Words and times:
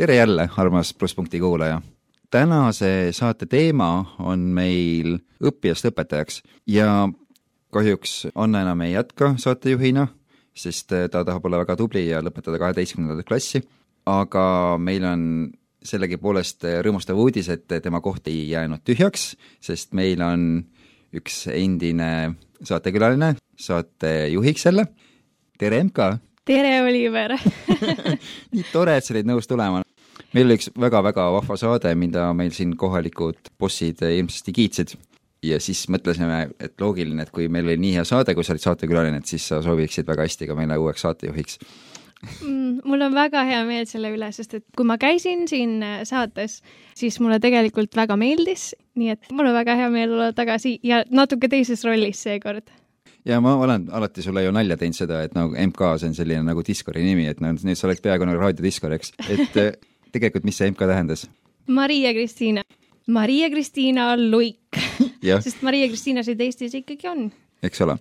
Tere 0.00 0.14
jälle, 0.16 0.48
armas 0.56 0.94
Plusspunkti 0.94 1.40
kuulaja! 1.40 1.82
tänase 2.30 3.08
saate 3.12 3.46
teema 3.46 4.16
on 4.18 4.38
meil 4.56 5.18
õppijast 5.44 5.90
õpetajaks 5.90 6.38
ja 6.66 7.08
kahjuks 7.68 8.14
Anna 8.32 8.62
enam 8.64 8.80
ei 8.80 8.94
jätka 8.94 9.34
saatejuhina, 9.36 10.06
sest 10.56 10.88
ta 10.88 11.20
tahab 11.20 11.44
olla 11.44 11.60
väga 11.60 11.76
tubli 11.76 12.06
ja 12.06 12.22
lõpetada 12.24 12.56
kaheteistkümnendat 12.62 13.28
klassi, 13.28 13.60
aga 14.08 14.78
meil 14.80 15.04
on 15.04 15.26
sellegipoolest 15.84 16.64
rõõmustav 16.80 17.20
uudis, 17.20 17.52
et 17.52 17.68
tema 17.68 18.00
koht 18.00 18.32
ei 18.32 18.48
jäänud 18.54 18.80
tühjaks, 18.80 19.34
sest 19.60 19.92
meil 19.92 20.24
on 20.24 20.48
üks 21.12 21.44
endine 21.52 22.38
saatekülaline 22.64 23.34
saatejuhiks 23.68 24.64
jälle, 24.70 24.88
tere 25.60 25.84
MK! 25.84 26.08
tere, 26.50 26.80
Oliver 26.88 27.36
nii 28.54 28.64
tore, 28.72 28.96
et 28.96 29.04
sa 29.04 29.12
olid 29.14 29.28
nõus 29.28 29.46
tulema. 29.46 29.84
Meil 30.34 30.48
oli 30.48 30.58
üks 30.58 30.70
väga-väga 30.78 31.28
vahva 31.36 31.58
saade, 31.60 31.92
mida 31.98 32.30
meil 32.36 32.52
siin 32.54 32.74
kohalikud 32.78 33.52
bossid 33.60 34.02
ilmsesti 34.06 34.54
kiitsid. 34.56 34.96
Ja 35.46 35.56
siis 35.62 35.86
mõtlesime, 35.88 36.50
et 36.60 36.74
loogiline, 36.82 37.24
et 37.24 37.30
kui 37.32 37.46
meil 37.48 37.64
oli 37.64 37.78
nii 37.80 37.94
hea 37.96 38.04
saade, 38.04 38.34
kui 38.36 38.44
sa 38.44 38.52
olid 38.52 38.64
saatekülaline, 38.66 39.22
et 39.22 39.30
siis 39.30 39.46
sa 39.48 39.62
sooviksid 39.64 40.08
väga 40.08 40.26
hästi 40.26 40.50
ka 40.50 40.56
meile 40.58 40.76
uueks 40.76 41.06
saatejuhiks. 41.06 41.56
Mm,. 42.44 42.82
mul 42.84 43.00
on 43.00 43.14
väga 43.16 43.46
hea 43.48 43.62
meel 43.64 43.86
selle 43.88 44.10
üle, 44.12 44.28
sest 44.36 44.58
et 44.58 44.64
kui 44.76 44.84
ma 44.84 44.98
käisin 45.00 45.46
siin 45.48 45.78
saates, 46.04 46.58
siis 46.92 47.16
mulle 47.24 47.38
tegelikult 47.40 47.96
väga 47.96 48.18
meeldis, 48.20 48.74
nii 49.00 49.14
et 49.14 49.32
mul 49.32 49.48
on 49.48 49.56
väga 49.56 49.78
hea 49.78 49.88
meel 49.94 50.12
olla 50.18 50.28
tagasi 50.36 50.76
ja 50.84 51.00
natuke 51.08 51.48
teises 51.48 51.86
rollis 51.88 52.20
seekord. 52.26 52.68
Ja 53.24 53.40
ma 53.40 53.54
olen 53.56 53.88
alati 53.96 54.20
sulle 54.24 54.44
ju 54.44 54.52
nalja 54.52 54.76
teinud 54.80 54.96
seda, 54.96 55.22
et 55.24 55.32
nagu 55.36 55.56
MK, 55.56 55.94
see 56.00 56.12
on 56.12 56.16
selline 56.16 56.44
nagu 56.44 56.64
Discordi 56.66 57.04
nimi, 57.04 57.24
et 57.32 57.40
noh, 57.40 57.56
nüüd 57.56 57.80
sa 57.80 57.88
oleks 57.88 58.04
peaaegu 58.04 58.28
nagu 58.28 58.40
raadio 58.40 58.68
Discord, 58.68 59.00
eks, 59.00 59.16
et 59.24 59.56
eh, 59.60 59.72
tegelikult, 60.12 60.46
mis 60.46 60.58
see 60.60 60.70
MK 60.70 60.88
tähendas? 60.90 61.26
Maria 61.70 62.12
Kristiina. 62.16 62.64
Maria 63.10 63.50
Kristiina 63.50 64.12
Luik 64.18 64.78
sest 65.44 65.62
Maria 65.66 65.88
Kristiina 65.90 66.24
siin 66.26 66.40
Eestis 66.40 66.74
ikkagi 66.78 67.08
on. 67.10 67.28
eks 67.62 67.80
ole. 67.84 67.96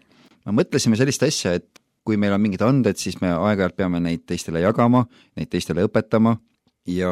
me 0.46 0.56
mõtlesime 0.62 0.98
sellist 1.00 1.24
asja, 1.26 1.56
et 1.60 1.82
kui 2.06 2.18
meil 2.18 2.34
on 2.34 2.42
mingid 2.42 2.62
anded, 2.66 2.98
siis 2.98 3.20
me 3.22 3.32
aeg-ajalt 3.34 3.78
peame 3.78 4.00
neid 4.02 4.26
teistele 4.30 4.64
jagama, 4.64 5.06
neid 5.38 5.50
teistele 5.52 5.86
õpetama 5.88 6.38
ja 6.90 7.12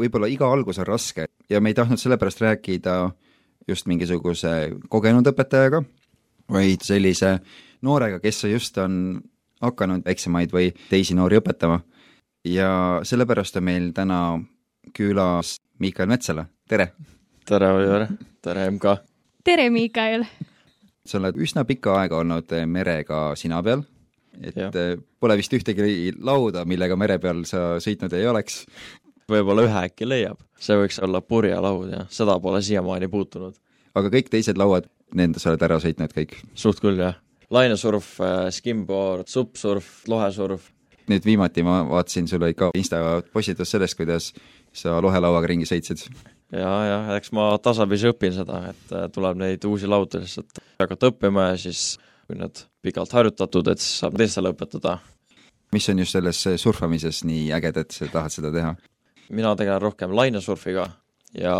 võib-olla 0.00 0.30
iga 0.30 0.48
algus 0.50 0.80
on 0.80 0.88
raske 0.88 1.26
ja 1.50 1.60
me 1.60 1.70
ei 1.70 1.78
tahtnud 1.78 2.00
sellepärast 2.00 2.40
rääkida 2.42 2.96
just 3.68 3.86
mingisuguse 3.90 4.72
kogenud 4.90 5.26
õpetajaga, 5.30 5.82
vaid 6.50 6.82
sellise 6.86 7.36
noorega, 7.86 8.18
kes 8.22 8.44
just 8.50 8.78
on 8.82 9.20
hakanud 9.60 10.04
väiksemaid 10.06 10.52
või 10.54 10.70
teisi 10.88 11.14
noori 11.14 11.38
õpetama. 11.40 11.80
Ja 12.44 13.00
sellepärast 13.02 13.56
on 13.56 13.64
meil 13.64 13.90
täna 13.96 14.40
külas 14.96 15.56
Miikael 15.78 16.08
Metsala, 16.08 16.44
tere! 16.68 16.92
tere, 17.46 17.72
Oliver! 17.72 18.06
tere, 18.42 18.70
MK! 18.70 18.96
tere, 19.44 19.70
Miikael! 19.70 20.24
sa 21.06 21.18
oled 21.18 21.40
üsna 21.40 21.64
pikka 21.68 21.98
aega 22.00 22.20
olnud 22.20 22.54
merega 22.66 23.30
sina 23.36 23.60
peal, 23.62 23.84
et 24.40 24.56
ja. 24.56 24.70
pole 25.20 25.36
vist 25.40 25.52
ühtegi 25.56 26.12
lauda, 26.20 26.64
millega 26.64 26.96
mere 26.96 27.18
peal 27.20 27.44
sa 27.48 27.80
sõitnud 27.82 28.14
ei 28.16 28.28
oleks. 28.30 28.64
võib-olla 29.30 29.66
ühe 29.66 29.84
äkki 29.90 30.08
leiab, 30.08 30.40
see 30.58 30.78
võiks 30.80 31.00
olla 31.04 31.20
purjelaud 31.20 31.92
ja 31.92 32.06
seda 32.10 32.38
pole 32.40 32.62
siiamaani 32.62 33.08
puutunud. 33.08 33.54
aga 33.94 34.12
kõik 34.16 34.32
teised 34.32 34.58
lauad 34.58 34.88
nende 35.14 35.42
sa 35.42 35.52
oled 35.52 35.62
ära 35.68 35.80
sõitnud 35.82 36.16
kõik? 36.16 36.38
suht 36.54 36.80
küll, 36.80 37.00
jah. 37.04 37.20
lainesurf, 37.50 38.14
äh, 38.24 38.48
skimboard, 38.54 39.28
suppsurf, 39.28 40.00
lohesurf. 40.08 40.70
Nüüd 41.10 41.26
viimati 41.26 41.64
ma 41.66 41.80
vaatasin, 41.88 42.28
sul 42.30 42.42
oli 42.42 42.56
ka 42.58 42.70
Insta 42.78 43.00
postitus 43.34 43.72
sellest, 43.74 43.96
kuidas 43.98 44.30
sa 44.72 44.98
lohelauaga 45.02 45.50
ringi 45.50 45.68
sõitsid. 45.68 46.04
ja, 46.54 46.72
ja 46.86 46.98
eks 47.16 47.32
ma 47.36 47.50
tasapisi 47.62 48.10
õpin 48.12 48.34
seda, 48.36 48.62
et 48.72 48.94
äh, 48.94 49.08
tuleb 49.14 49.40
neid 49.40 49.64
uusi 49.68 49.90
laudu 49.90 50.22
lihtsalt 50.22 50.62
hakata 50.80 51.12
õppima 51.12 51.50
ja 51.52 51.56
siis 51.60 51.98
kui 52.26 52.38
need 52.38 52.64
pikalt 52.84 53.12
harjutatud, 53.16 53.72
et 53.72 53.82
siis 53.82 54.04
saab 54.04 54.18
teistele 54.18 54.54
õpetada. 54.54 54.98
mis 55.72 55.88
on 55.88 55.98
just 55.98 56.16
selles 56.16 56.46
surfamises 56.62 57.24
nii 57.24 57.50
äged, 57.58 57.76
et 57.84 57.90
sa 57.90 58.08
tahad 58.12 58.34
seda 58.34 58.52
teha? 58.54 58.74
mina 59.30 59.54
tegelen 59.56 59.82
rohkem 59.82 60.14
lainesurfiga 60.14 60.88
ja 61.38 61.56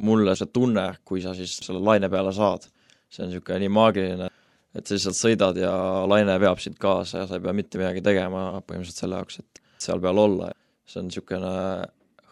mulle 0.00 0.36
see 0.36 0.48
tunne, 0.52 0.94
kui 1.04 1.20
sa 1.20 1.34
siis 1.36 1.58
selle 1.60 1.80
laine 1.84 2.08
peale 2.08 2.32
saad 2.32 2.70
see 3.10 3.24
on 3.24 3.30
niisugune 3.30 3.58
nii 3.64 3.72
maagiline, 3.74 4.28
et 4.74 4.86
sa 4.86 4.96
lihtsalt 4.96 5.18
sõidad 5.18 5.58
ja 5.58 5.72
laine 6.08 6.36
veab 6.42 6.60
sind 6.62 6.78
kaasa 6.80 7.24
ja 7.24 7.28
sa 7.28 7.38
ei 7.38 7.44
pea 7.44 7.54
mitte 7.56 7.80
midagi 7.80 8.02
tegema 8.06 8.44
põhimõtteliselt 8.62 9.02
selle 9.02 9.20
jaoks, 9.20 9.40
et 9.42 9.62
seal 9.82 10.02
peal 10.02 10.18
olla. 10.18 10.50
see 10.90 11.00
on 11.00 11.06
niisugune 11.06 11.54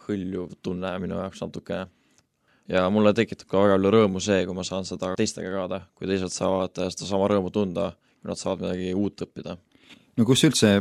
hõljuv 0.07 0.57
tunne 0.63 0.93
minu 1.03 1.19
jaoks 1.19 1.43
natukene. 1.45 1.89
ja 2.69 2.85
mulle 2.91 3.15
tekitab 3.15 3.49
ka 3.49 3.63
väga 3.63 3.77
palju 3.77 3.93
rõõmu 3.95 4.23
see, 4.23 4.45
kui 4.47 4.55
ma 4.55 4.65
saan 4.65 4.85
seda 4.85 5.15
teistega 5.19 5.51
jagada, 5.51 5.83
kui 5.95 6.07
teised 6.07 6.35
saavad 6.35 6.75
sedasama 6.75 7.29
rõõmu 7.35 7.53
tunda, 7.53 7.93
kui 8.21 8.31
nad 8.31 8.41
saavad 8.41 8.67
midagi 8.67 8.95
uut 8.95 9.27
õppida. 9.27 9.59
no 10.17 10.25
kus 10.25 10.45
üldse 10.45 10.81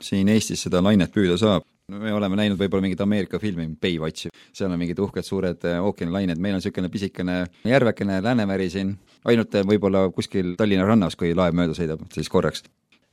siin 0.00 0.28
Eestis 0.28 0.66
seda 0.66 0.82
lainet 0.82 1.12
püüda 1.14 1.38
saab? 1.40 1.66
Me 1.92 2.12
oleme 2.14 2.38
näinud 2.38 2.58
võib-olla 2.58 2.86
mingit 2.86 3.02
Ameerika 3.04 3.38
filmi, 3.40 3.66
Baywatchi, 3.80 4.30
seal 4.54 4.72
on 4.72 4.80
mingid 4.80 5.00
uhked 5.04 5.26
suured 5.26 5.66
äh, 5.68 5.80
ookeanilained, 5.84 6.40
meil 6.40 6.56
on 6.56 6.62
niisugune 6.62 6.88
pisikene 6.92 7.36
järvekene 7.68 8.20
Läänemeri 8.24 8.70
siin, 8.72 8.94
ainult 9.28 9.56
äh, 9.58 9.66
võib-olla 9.68 10.06
kuskil 10.14 10.54
Tallinna 10.60 10.86
rannas, 10.88 11.16
kui 11.20 11.34
laev 11.36 11.56
mööda 11.56 11.76
sõidab, 11.76 12.06
siis 12.14 12.30
korraks. 12.32 12.64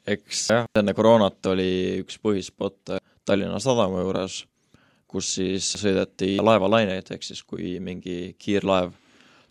eks 0.08 0.46
jah, 0.54 0.70
enne 0.80 0.96
koroonat 0.98 1.52
oli 1.52 1.72
üks 2.06 2.20
põhispot 2.24 2.96
äh, 2.96 3.04
Tallinna 3.28 3.60
sadama 3.60 4.06
juures, 4.06 4.42
kus 5.12 5.34
siis 5.36 5.68
sõideti 5.82 6.38
laevalaineid, 6.40 7.12
ehk 7.12 7.28
siis 7.28 7.44
kui 7.44 7.76
mingi 7.84 8.38
kiirlaev 8.40 8.94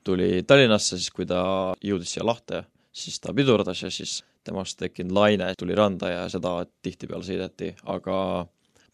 tuli 0.04 0.40
Tallinnasse, 0.48 0.96
siis 0.96 1.12
kui 1.12 1.28
ta 1.28 1.42
jõudis 1.84 2.16
siia 2.16 2.24
lahte, 2.24 2.64
siis 2.90 3.20
ta 3.20 3.36
pidurdas 3.36 3.84
ja 3.84 3.92
siis 3.92 4.22
temast 4.48 4.78
tekkinud 4.80 5.12
laine 5.12 5.50
tuli 5.60 5.76
randa 5.76 6.08
ja 6.08 6.24
seda 6.32 6.62
tihtipeale 6.80 7.26
sõideti, 7.26 7.74
aga 7.84 8.16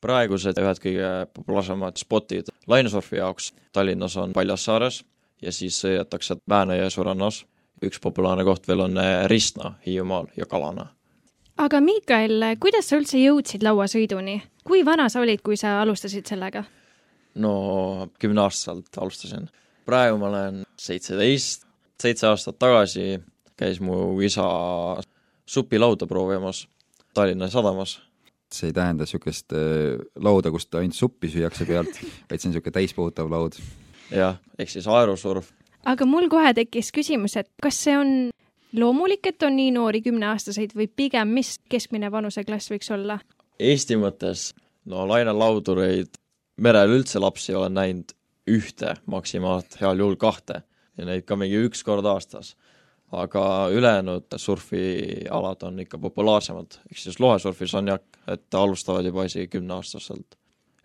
praegused 0.00 0.58
ühed 0.60 0.80
kõige 0.82 1.10
populaarsemad 1.34 1.98
spotid 2.00 2.50
lainesurfi 2.70 3.20
jaoks 3.20 3.52
Tallinnas 3.72 4.16
on 4.20 4.32
Paljassaares 4.36 5.02
ja 5.42 5.52
siis 5.52 5.78
sõidetakse 5.82 6.38
Väänõ-Jõesuu 6.50 7.04
rannas. 7.04 7.44
üks 7.84 8.00
populaarne 8.00 8.44
koht 8.44 8.68
veel 8.68 8.80
on 8.80 8.96
eh, 8.98 9.26
Ristna 9.28 9.74
Hiiumaal 9.86 10.26
ja 10.36 10.46
Kalana. 10.46 10.86
aga 11.56 11.80
Miikael, 11.80 12.44
kuidas 12.60 12.88
sa 12.88 12.96
üldse 12.96 13.18
jõudsid 13.18 13.62
lauasõiduni? 13.62 14.42
kui 14.64 14.84
vana 14.84 15.08
sa 15.08 15.20
olid, 15.20 15.42
kui 15.42 15.56
sa 15.56 15.80
alustasid 15.82 16.26
sellega? 16.26 16.64
no 17.34 18.08
kümneaastaselt 18.18 18.98
alustasin. 18.98 19.48
praegu 19.84 20.18
ma 20.18 20.28
olen 20.28 20.64
seitseteist, 20.78 21.66
seitse 22.00 22.26
aastat 22.26 22.58
tagasi 22.58 23.20
käis 23.56 23.80
mu 23.80 24.20
isa 24.20 24.46
supilauda 25.46 26.06
proovimas 26.06 26.66
Tallinna 27.14 27.48
sadamas 27.48 28.05
see 28.52 28.70
ei 28.70 28.76
tähenda 28.76 29.06
niisugust 29.06 29.54
äh, 29.56 29.98
lauda, 30.22 30.52
kust 30.54 30.74
ainult 30.78 30.96
suppi 30.96 31.30
süüakse 31.32 31.66
pealt, 31.68 32.00
vaid 32.30 32.40
see 32.40 32.50
on 32.50 32.54
niisugune 32.54 32.74
täispuhutav 32.78 33.30
laud. 33.32 33.58
jah, 34.10 34.38
ehk 34.58 34.70
siis 34.70 34.86
aerosurf. 34.86 35.50
aga 35.84 36.08
mul 36.08 36.28
kohe 36.32 36.52
tekkis 36.54 36.92
küsimus, 36.94 37.36
et 37.40 37.50
kas 37.62 37.80
see 37.86 37.96
on 37.98 38.12
loomulik, 38.76 39.26
et 39.26 39.42
on 39.46 39.56
nii 39.56 39.72
noori 39.74 40.02
kümneaastaseid 40.04 40.76
või 40.76 40.88
pigem, 40.88 41.34
mis 41.38 41.56
keskmine 41.70 42.10
vanuseklass 42.12 42.70
võiks 42.72 42.92
olla? 42.94 43.18
Eesti 43.58 43.96
mõttes, 43.98 44.50
no 44.84 45.06
lainelaudureid, 45.08 46.18
merel 46.60 46.98
üldse 46.98 47.22
lapsi 47.22 47.54
olen 47.56 47.76
näinud 47.76 48.14
ühte 48.46 48.94
maksimaalselt, 49.10 49.80
heal 49.80 49.98
juhul 49.98 50.18
kahte 50.20 50.62
ja 50.96 51.06
neid 51.08 51.26
ka 51.26 51.36
mingi 51.38 51.58
üks 51.66 51.82
kord 51.84 52.06
aastas 52.06 52.54
aga 53.12 53.68
ülejäänud 53.72 54.34
surfialad 54.36 55.62
on 55.62 55.80
ikka 55.80 55.98
populaarsemad, 55.98 56.78
ehk 56.90 56.98
siis 56.98 57.20
lohesurfis 57.22 57.74
on 57.78 57.92
jah, 57.92 58.02
et 58.28 58.54
alustavad 58.54 59.06
juba 59.06 59.24
isegi 59.28 59.48
kümneaastaselt. 59.48 60.36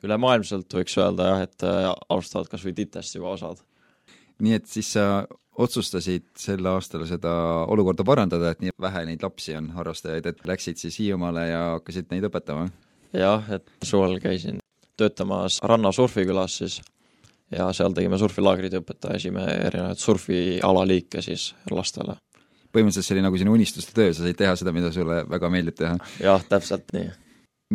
ülemaailmselt 0.03 0.73
võiks 0.73 0.97
öelda 0.97 1.27
jah, 1.27 1.41
et 1.45 1.63
äh, 1.63 1.89
alustavad 2.09 2.49
kas 2.49 2.65
või 2.65 2.73
titest 2.77 3.15
juba 3.15 3.33
osad. 3.35 3.61
nii 4.39 4.53
et 4.53 4.67
siis 4.67 4.93
sa 4.93 5.27
otsustasid 5.57 6.29
sel 6.37 6.65
aastal 6.65 7.05
seda 7.05 7.31
olukorda 7.67 8.03
parandada, 8.03 8.51
et 8.51 8.61
nii 8.61 8.71
vähe 8.81 9.05
neid 9.05 9.23
lapsi 9.23 9.55
on, 9.55 9.69
harrastajaid, 9.75 10.25
et 10.25 10.47
läksid 10.47 10.77
siis 10.77 10.97
Hiiumaale 10.99 11.47
ja 11.47 11.61
hakkasid 11.75 12.09
neid 12.11 12.25
õpetama? 12.29 12.69
jah, 13.13 13.49
et 13.51 13.67
suvel 13.83 14.19
käisin 14.23 14.61
töötamas 14.97 15.59
Ranna 15.63 15.91
surfikülas 15.91 16.57
siis 16.61 16.81
ja 17.51 17.69
seal 17.75 17.95
tegime 17.95 18.19
surfilaagrid 18.19 18.73
ja 18.73 18.81
õpetasime 18.83 19.45
erinevaid 19.67 19.99
surfialaliike 20.01 21.23
siis 21.25 21.51
lastele. 21.71 22.17
põhimõtteliselt 22.71 23.07
see 23.09 23.17
oli 23.17 23.25
nagu 23.25 23.39
sinu 23.39 23.53
unistuste 23.57 23.95
töö, 23.95 24.13
sa 24.13 24.23
said 24.23 24.39
teha 24.39 24.55
seda, 24.55 24.71
mida 24.71 24.91
sulle 24.95 25.23
väga 25.29 25.49
meeldib 25.51 25.77
teha. 25.79 25.97
jah, 26.23 26.43
täpselt 26.49 26.93
nii. 26.95 27.09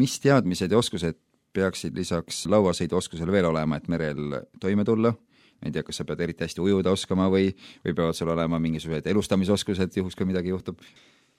mis 0.01 0.19
teadmised 0.21 0.73
ja 0.73 0.79
oskused 0.79 1.21
peaksid 1.57 1.97
lisaks 1.97 2.45
lauasõiduoskusele 2.53 3.33
veel 3.33 3.51
olema, 3.51 3.77
et 3.77 3.89
merel 3.89 4.41
toime 4.61 4.85
tulla? 4.85 5.13
ma 5.57 5.71
ei 5.71 5.73
tea, 5.73 5.85
kas 5.87 6.01
sa 6.01 6.05
pead 6.05 6.21
eriti 6.21 6.45
hästi 6.45 6.61
ujuda 6.61 6.93
oskama 6.93 7.31
või, 7.33 7.49
või 7.85 7.95
peavad 7.97 8.17
sul 8.17 8.29
olema 8.29 8.59
mingisugused 8.61 9.07
elustamisoskused, 9.09 9.95
juhuks 9.97 10.17
kui 10.17 10.29
midagi 10.29 10.53
juhtub? 10.53 10.81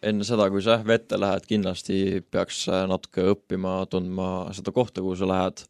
enne 0.01 0.25
seda, 0.25 0.49
kui 0.53 0.61
sa 0.61 0.77
vette 0.85 1.17
lähed, 1.19 1.45
kindlasti 1.49 2.21
peaks 2.31 2.67
natuke 2.89 3.25
õppima 3.33 3.79
tundma 3.89 4.53
seda 4.53 4.73
kohta, 4.73 5.01
kuhu 5.01 5.17
sa 5.17 5.29
lähed 5.29 5.65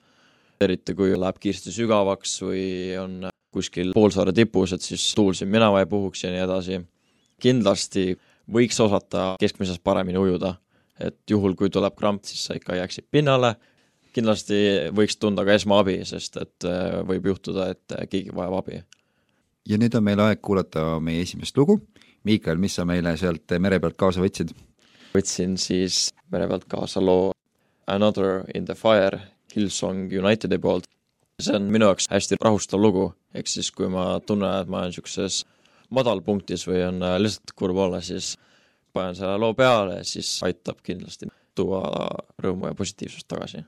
eriti 0.61 0.95
kui 0.97 1.15
läheb 1.19 1.39
kiiresti 1.41 1.73
sügavaks 1.73 2.37
või 2.43 2.67
on 3.01 3.27
kuskil 3.53 3.93
poolsaare 3.95 4.33
tipus, 4.35 4.73
et 4.73 4.85
siis 4.85 5.03
tuul 5.15 5.35
siin 5.37 5.49
minema 5.51 5.81
ei 5.81 5.89
puhuks 5.89 6.23
ja 6.23 6.31
nii 6.33 6.43
edasi. 6.45 6.81
kindlasti 7.41 8.17
võiks 8.53 8.79
osata 8.81 9.35
keskmisest 9.39 9.83
paremini 9.83 10.17
ujuda, 10.17 10.55
et 10.99 11.19
juhul, 11.29 11.55
kui 11.55 11.69
tuleb 11.69 11.95
kramp, 11.95 12.23
siis 12.25 12.47
sa 12.47 12.57
ikka 12.57 12.75
jääksid 12.79 13.05
pinnale, 13.11 13.55
kindlasti 14.13 14.89
võiks 14.97 15.19
tunda 15.21 15.45
ka 15.45 15.53
esmaabi, 15.53 15.99
sest 16.05 16.37
et 16.41 16.65
äh, 16.65 17.01
võib 17.05 17.29
juhtuda, 17.33 17.69
et 17.75 17.97
äh, 17.97 18.07
keegi 18.09 18.33
vajab 18.35 18.57
abi. 18.61 18.81
ja 19.69 19.77
nüüd 19.77 19.95
on 19.95 20.03
meil 20.03 20.19
aeg 20.23 20.41
kuulata 20.41 20.99
meie 20.99 21.21
esimest 21.21 21.57
lugu. 21.57 21.79
Miikael, 22.23 22.57
mis 22.57 22.75
sa 22.75 22.83
meile 22.85 23.13
sealt 23.17 23.53
mere 23.59 23.79
pealt 23.79 23.95
kaasa 23.95 24.21
võtsid? 24.21 24.51
võtsin 25.13 25.57
siis 25.57 26.09
mere 26.31 26.47
pealt 26.47 26.65
kaasa 26.67 27.01
loo 27.01 27.31
Another 27.87 28.43
in 28.53 28.65
the 28.65 28.75
fire 28.75 29.21
Hillsong 29.57 30.13
Unitedi 30.21 30.59
poolt. 30.61 30.87
see 31.41 31.53
on 31.53 31.67
minu 31.69 31.85
jaoks 31.85 32.07
hästi 32.09 32.39
rahustav 32.41 32.81
lugu, 32.81 33.11
ehk 33.37 33.49
siis 33.49 33.69
kui 33.71 33.89
ma 33.93 34.19
tunnen, 34.25 34.61
et 34.61 34.69
ma 34.73 34.79
olen 34.79 34.89
niisuguses 34.89 35.43
madalpunktis 35.93 36.65
või 36.65 36.81
on 36.87 37.03
äh, 37.05 37.19
lihtsalt 37.21 37.53
kurb 37.55 37.77
olla, 37.77 38.01
siis 38.01 38.35
panen 38.93 39.15
selle 39.15 39.37
loo 39.37 39.53
peale, 39.53 40.01
siis 40.03 40.31
aitab 40.47 40.81
kindlasti 40.81 41.29
tuua 41.57 41.83
rõõmu 42.41 42.71
ja 42.71 42.77
positiivsust 42.77 43.29
tagasi 43.29 43.61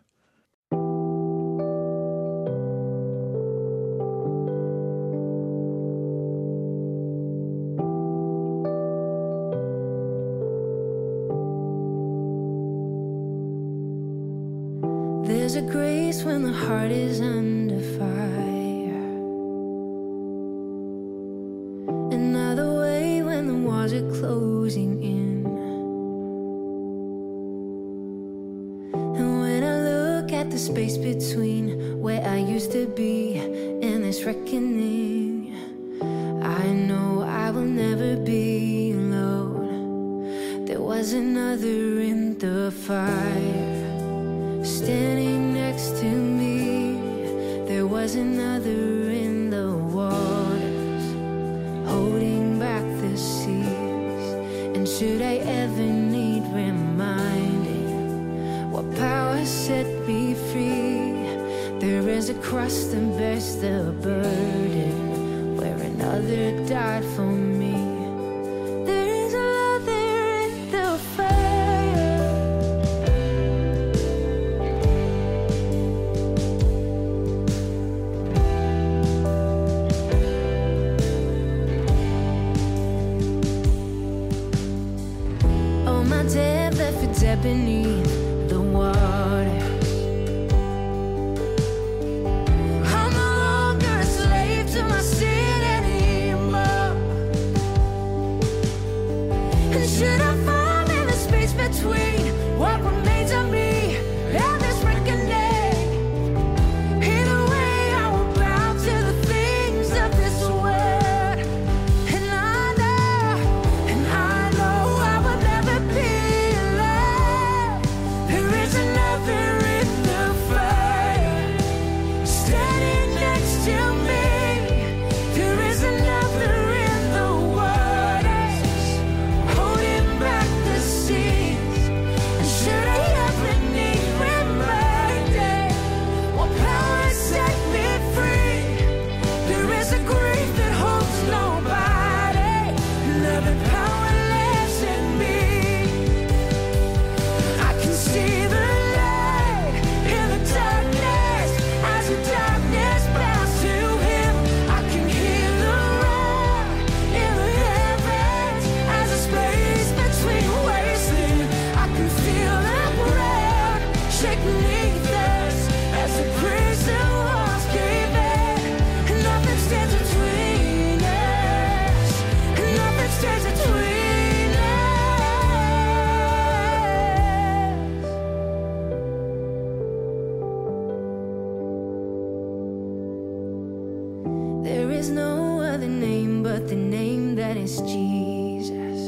is 187.69 187.81
Jesus. 187.81 188.99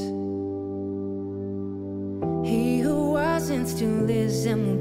He 2.48 2.80
who 2.80 3.12
was 3.12 3.50
and 3.50 3.68
still 3.68 4.06
lives 4.06 4.46
and 4.46 4.81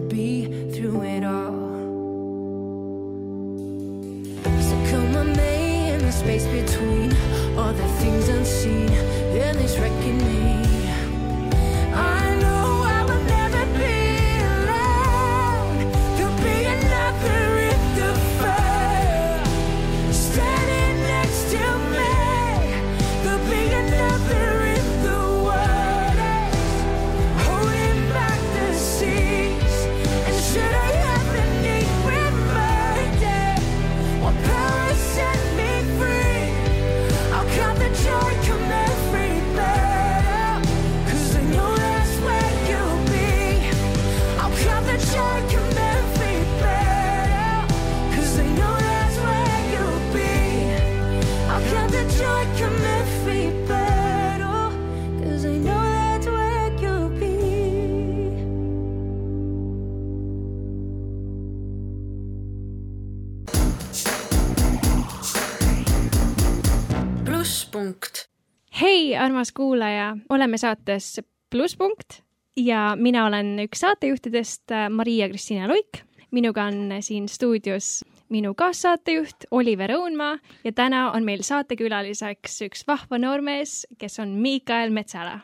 armas 69.31 69.53
kuulaja, 69.53 70.17
oleme 70.29 70.59
saates 70.59 71.21
Plusspunkt 71.51 72.23
ja 72.57 72.97
mina 72.99 73.27
olen 73.27 73.59
üks 73.63 73.83
saatejuhtidest, 73.85 74.71
äh, 74.75 74.89
Maria-Kristiina 74.91 75.69
Luik. 75.69 76.03
minuga 76.31 76.65
on 76.65 76.93
siin 77.01 77.29
stuudios 77.29 78.05
minu 78.29 78.55
kaassaatejuht 78.55 79.47
Oliver 79.51 79.91
Õunmaa 79.91 80.39
ja 80.65 80.73
täna 80.73 81.11
on 81.11 81.25
meil 81.25 81.43
saatekülaliseks 81.43 82.61
üks 82.63 82.85
vahva 82.87 83.19
noormees, 83.19 83.87
kes 83.99 84.19
on 84.19 84.29
Miikael 84.29 84.91
Metsala. 84.91 85.41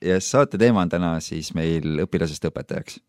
ja 0.00 0.20
saate 0.20 0.58
teema 0.58 0.82
on 0.82 0.88
täna 0.88 1.20
siis 1.20 1.54
meil 1.54 2.06
õpilasest 2.06 2.46
õpetajaks. 2.50 3.00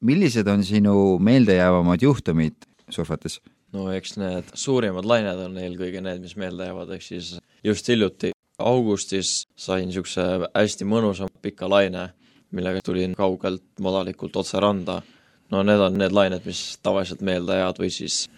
millised 0.00 0.46
on 0.46 0.64
sinu 0.64 1.18
meeldejäävamad 1.18 2.02
juhtumid 2.02 2.54
surfates? 2.90 3.40
no 3.72 3.90
eks 3.92 4.16
need 4.16 4.54
suurimad 4.54 5.04
lained 5.04 5.42
on 5.48 5.58
eelkõige 5.58 6.00
need, 6.00 6.22
mis 6.22 6.36
meelde 6.36 6.70
jäävad, 6.70 6.94
ehk 6.94 7.02
siis 7.02 7.38
just 7.64 7.88
hiljuti 7.88 8.32
augustis 8.58 9.46
sain 9.56 9.86
niisuguse 9.88 10.22
hästi 10.54 10.86
mõnusa 10.88 11.28
pika 11.42 11.68
laine, 11.70 12.08
millega 12.52 12.82
tulin 12.84 13.14
kaugelt 13.16 13.64
madalikult 13.80 14.36
otse 14.36 14.60
randa. 14.60 15.02
no 15.50 15.62
need 15.62 15.80
on 15.80 15.98
need 15.98 16.12
lained, 16.12 16.40
mis 16.44 16.78
tavaliselt 16.82 17.20
meelde 17.20 17.56
jäävad 17.56 17.78
või 17.78 17.90
siis 17.90 18.28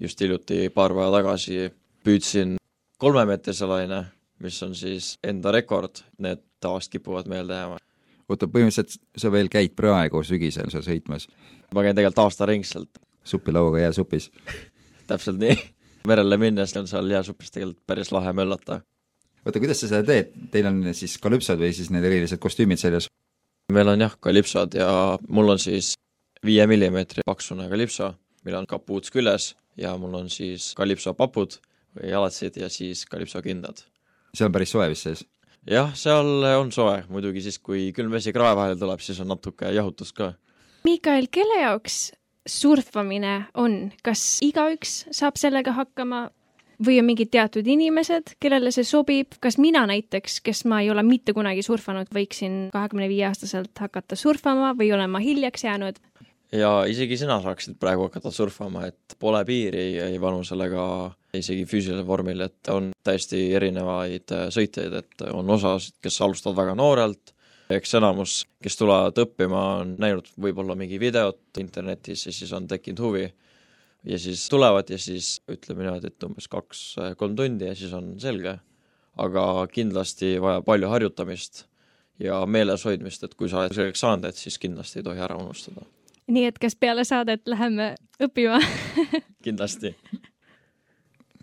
just 0.00 0.20
hiljuti, 0.20 0.68
paar 0.74 0.94
päeva 0.94 1.10
tagasi 1.14 1.70
püüdsin 2.04 2.56
kolmemeetrise 2.98 3.66
laine, 3.66 4.04
mis 4.42 4.62
on 4.62 4.74
siis 4.74 5.16
enda 5.24 5.52
rekord, 5.52 6.02
need 6.18 6.42
tavaliselt 6.60 6.92
kipuvad 6.98 7.28
meelde 7.30 7.54
jääma. 7.54 7.78
oota, 8.28 8.46
põhimõtteliselt 8.46 9.00
sa 9.16 9.30
veel 9.32 9.48
käid 9.52 9.76
praegu 9.76 10.22
sügisel 10.24 10.70
seal 10.70 10.84
sõitmas? 10.86 11.28
ma 11.74 11.82
käin 11.82 11.96
tegelikult 11.96 12.24
aastaringselt. 12.24 12.98
supilauaga 13.24 13.78
jääsupis? 13.86 14.30
täpselt 15.10 15.38
nii. 15.38 15.56
merele 16.06 16.36
minnes 16.36 16.76
on 16.76 16.88
seal 16.88 17.10
jääsupis 17.10 17.50
tegelikult 17.50 17.86
päris 17.86 18.12
lahe 18.12 18.32
möllata. 18.32 18.80
Oota, 19.46 19.62
kuidas 19.62 19.80
sa 19.80 19.90
seda 19.90 20.02
teed, 20.06 20.32
teil 20.52 20.68
on 20.70 20.82
siis 20.96 21.16
kalüpsod 21.22 21.60
või 21.60 21.72
siis 21.76 21.92
need 21.94 22.04
erilised 22.06 22.42
kostüümid 22.42 22.82
seljas? 22.82 23.08
meil 23.72 23.90
on 23.90 24.02
jah, 24.04 24.14
kalipsod 24.22 24.76
ja 24.78 24.88
mul 25.28 25.54
on 25.54 25.58
siis 25.58 25.94
viie 26.46 26.66
millimeetri 26.70 27.24
paksune 27.26 27.66
kalipso, 27.70 28.12
millel 28.44 28.62
on 28.62 28.68
kapuuts 28.70 29.10
küljes 29.10 29.54
ja 29.80 29.96
mul 29.98 30.14
on 30.20 30.28
siis 30.30 30.70
kalipsopapud 30.78 31.58
või 31.96 32.12
jalatsid 32.12 32.60
ja 32.60 32.70
siis 32.70 33.04
kalipsokindad. 33.10 33.82
see 34.36 34.46
on 34.46 34.54
päris 34.54 34.70
soe 34.74 34.86
vist 34.92 35.08
sees? 35.08 35.24
jah, 35.66 35.90
seal 35.98 36.46
on 36.60 36.70
soe, 36.72 37.02
muidugi 37.10 37.42
siis, 37.42 37.58
kui 37.58 37.90
külm 37.96 38.14
vesi 38.14 38.34
krae 38.34 38.54
vahele 38.56 38.78
tuleb, 38.78 39.02
siis 39.02 39.18
on 39.22 39.32
natuke 39.34 39.72
jahutust 39.74 40.14
ka. 40.16 40.32
Miikael, 40.86 41.26
kelle 41.32 41.60
jaoks 41.64 42.12
surfamine 42.46 43.48
on, 43.58 43.90
kas 44.06 44.38
igaüks 44.46 45.08
saab 45.10 45.38
sellega 45.40 45.74
hakkama 45.74 46.28
või 46.82 46.98
on 47.00 47.08
mingid 47.08 47.30
teatud 47.32 47.66
inimesed, 47.66 48.36
kellele 48.42 48.72
see 48.74 48.84
sobib, 48.86 49.36
kas 49.40 49.58
mina 49.62 49.84
näiteks, 49.88 50.40
kes 50.44 50.64
ma 50.68 50.82
ei 50.84 50.90
ole 50.92 51.04
mitte 51.06 51.34
kunagi 51.36 51.64
surfanud, 51.64 52.10
võiksin 52.14 52.66
kahekümne 52.74 53.08
viie 53.10 53.26
aastaselt 53.28 53.72
hakata 53.80 54.18
surfama 54.18 54.74
või 54.78 54.92
olen 54.96 55.10
ma 55.12 55.22
hiljaks 55.24 55.66
jäänud? 55.68 56.00
ja 56.52 56.70
isegi 56.88 57.16
sina 57.18 57.40
saaksid 57.42 57.78
praegu 57.80 58.06
hakata 58.06 58.30
surfama, 58.30 58.86
et 58.86 59.16
pole 59.18 59.42
piiri 59.44 59.86
ei 60.04 60.20
vanusele 60.20 60.68
ega 60.70 60.84
isegi 61.34 61.64
füüsilisel 61.68 62.06
vormil, 62.06 62.44
et 62.46 62.70
on 62.72 62.92
täiesti 63.04 63.48
erinevaid 63.58 64.32
äh, 64.34 64.46
sõitjaid, 64.54 64.94
et 65.00 65.26
on 65.32 65.50
osasid, 65.50 65.96
kes 66.02 66.20
alustavad 66.22 66.60
väga 66.62 66.76
noorelt, 66.78 67.34
eks 67.72 67.96
enamus, 67.98 68.44
kes 68.62 68.78
tulevad 68.78 69.18
õppima, 69.18 69.64
on 69.82 69.96
näinud 69.98 70.30
võib-olla 70.38 70.76
mingi 70.78 71.00
videot 71.02 71.58
internetis 71.60 72.28
ja 72.28 72.34
siis 72.34 72.52
on 72.54 72.68
tekkinud 72.70 73.02
huvi 73.02 73.26
ja 74.06 74.18
siis 74.18 74.48
tulevad 74.48 74.90
ja 74.90 74.98
siis 74.98 75.40
ütleme 75.50 75.86
niimoodi, 75.86 76.12
et 76.12 76.26
umbes 76.26 76.48
kaks-kolm 76.50 77.36
tundi 77.36 77.66
ja 77.68 77.74
siis 77.74 77.92
on 77.96 78.14
selge. 78.22 78.58
aga 79.16 79.42
kindlasti 79.72 80.34
vajab 80.44 80.64
palju 80.66 80.88
harjutamist 80.92 81.62
ja 82.20 82.42
meeles 82.46 82.84
hoidmist, 82.84 83.22
et 83.24 83.34
kui 83.34 83.48
sa 83.48 83.62
oled 83.62 83.72
selgeks 83.72 84.02
saanud, 84.04 84.26
et 84.28 84.36
siis 84.36 84.58
kindlasti 84.60 85.00
ei 85.00 85.06
tohi 85.06 85.22
ära 85.24 85.38
unustada. 85.40 85.86
nii 86.28 86.44
et 86.44 86.58
kas 86.58 86.76
peale 86.76 87.04
saadet 87.04 87.42
läheme 87.46 87.94
õppima 88.22 88.60
kindlasti. 89.46 89.94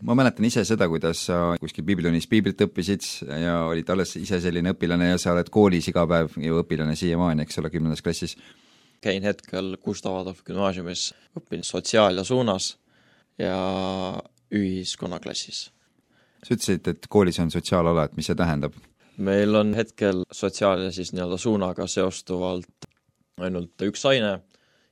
ma 0.01 0.15
mäletan 0.15 0.46
ise 0.46 0.65
seda, 0.65 0.88
kuidas 0.88 1.25
sa 1.27 1.55
kuskil 1.60 1.86
piiblitunnis 1.86 2.27
piiblit 2.27 2.62
õppisid 2.62 3.10
ja 3.27 3.63
olid 3.72 3.89
alles 3.89 4.15
ise 4.22 4.39
selline 4.39 4.75
õpilane 4.75 5.13
ja 5.13 5.17
sa 5.17 5.34
oled 5.34 5.50
koolis 5.50 5.88
iga 5.89 6.05
päev 6.08 6.38
ju 6.38 6.62
õpilane 6.63 6.96
siiamaani, 6.96 7.43
eks 7.43 7.60
ole, 7.60 7.74
kümnendas 7.74 8.05
klassis 8.05 8.38
käin 9.03 9.25
hetkel 9.27 9.75
Gustav 9.83 10.15
Adolf 10.22 10.43
gümnaasiumis, 10.48 11.10
õpin 11.39 11.65
sotsiaalia 11.67 12.24
suunas 12.24 12.74
ja 13.41 13.57
ühiskonnaklassis. 14.53 15.69
sa 16.43 16.55
ütlesid, 16.55 16.88
et 16.88 17.07
koolis 17.10 17.39
on 17.39 17.51
sotsiaalala, 17.51 18.07
et 18.07 18.17
mis 18.17 18.31
see 18.31 18.39
tähendab? 18.39 18.74
meil 19.17 19.55
on 19.55 19.74
hetkel 19.77 20.24
sotsiaal- 20.33 20.88
ja 20.88 20.91
siis 20.91 21.13
nii-öelda 21.13 21.38
suunaga 21.38 21.88
seostuvalt 21.88 22.88
ainult 23.41 23.81
üks 23.81 24.05
aine 24.10 24.39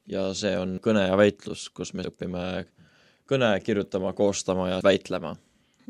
ja 0.07 0.27
see 0.37 0.53
on 0.57 0.79
kõne 0.83 1.07
ja 1.07 1.17
väitlus, 1.17 1.69
kus 1.69 1.93
me 1.93 2.05
õpime 2.09 2.65
kõne 3.29 3.51
kirjutama, 3.63 4.13
koostama 4.13 4.69
ja 4.69 4.79
väitlema. 4.83 5.35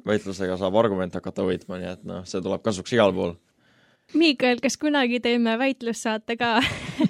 väitlusega 0.06 0.58
saab 0.58 0.75
argumente 0.75 1.20
hakata 1.20 1.44
võitma, 1.44 1.78
nii 1.78 1.90
et 1.92 2.04
noh, 2.08 2.25
see 2.25 2.42
tuleb 2.42 2.62
kasuks 2.63 2.94
igal 2.94 3.13
pool. 3.13 3.36
Miikael, 4.13 4.60
kas 4.63 4.77
kunagi 4.77 5.20
teeme 5.24 5.58
väitlussaate 5.60 6.36
ka 6.39 6.60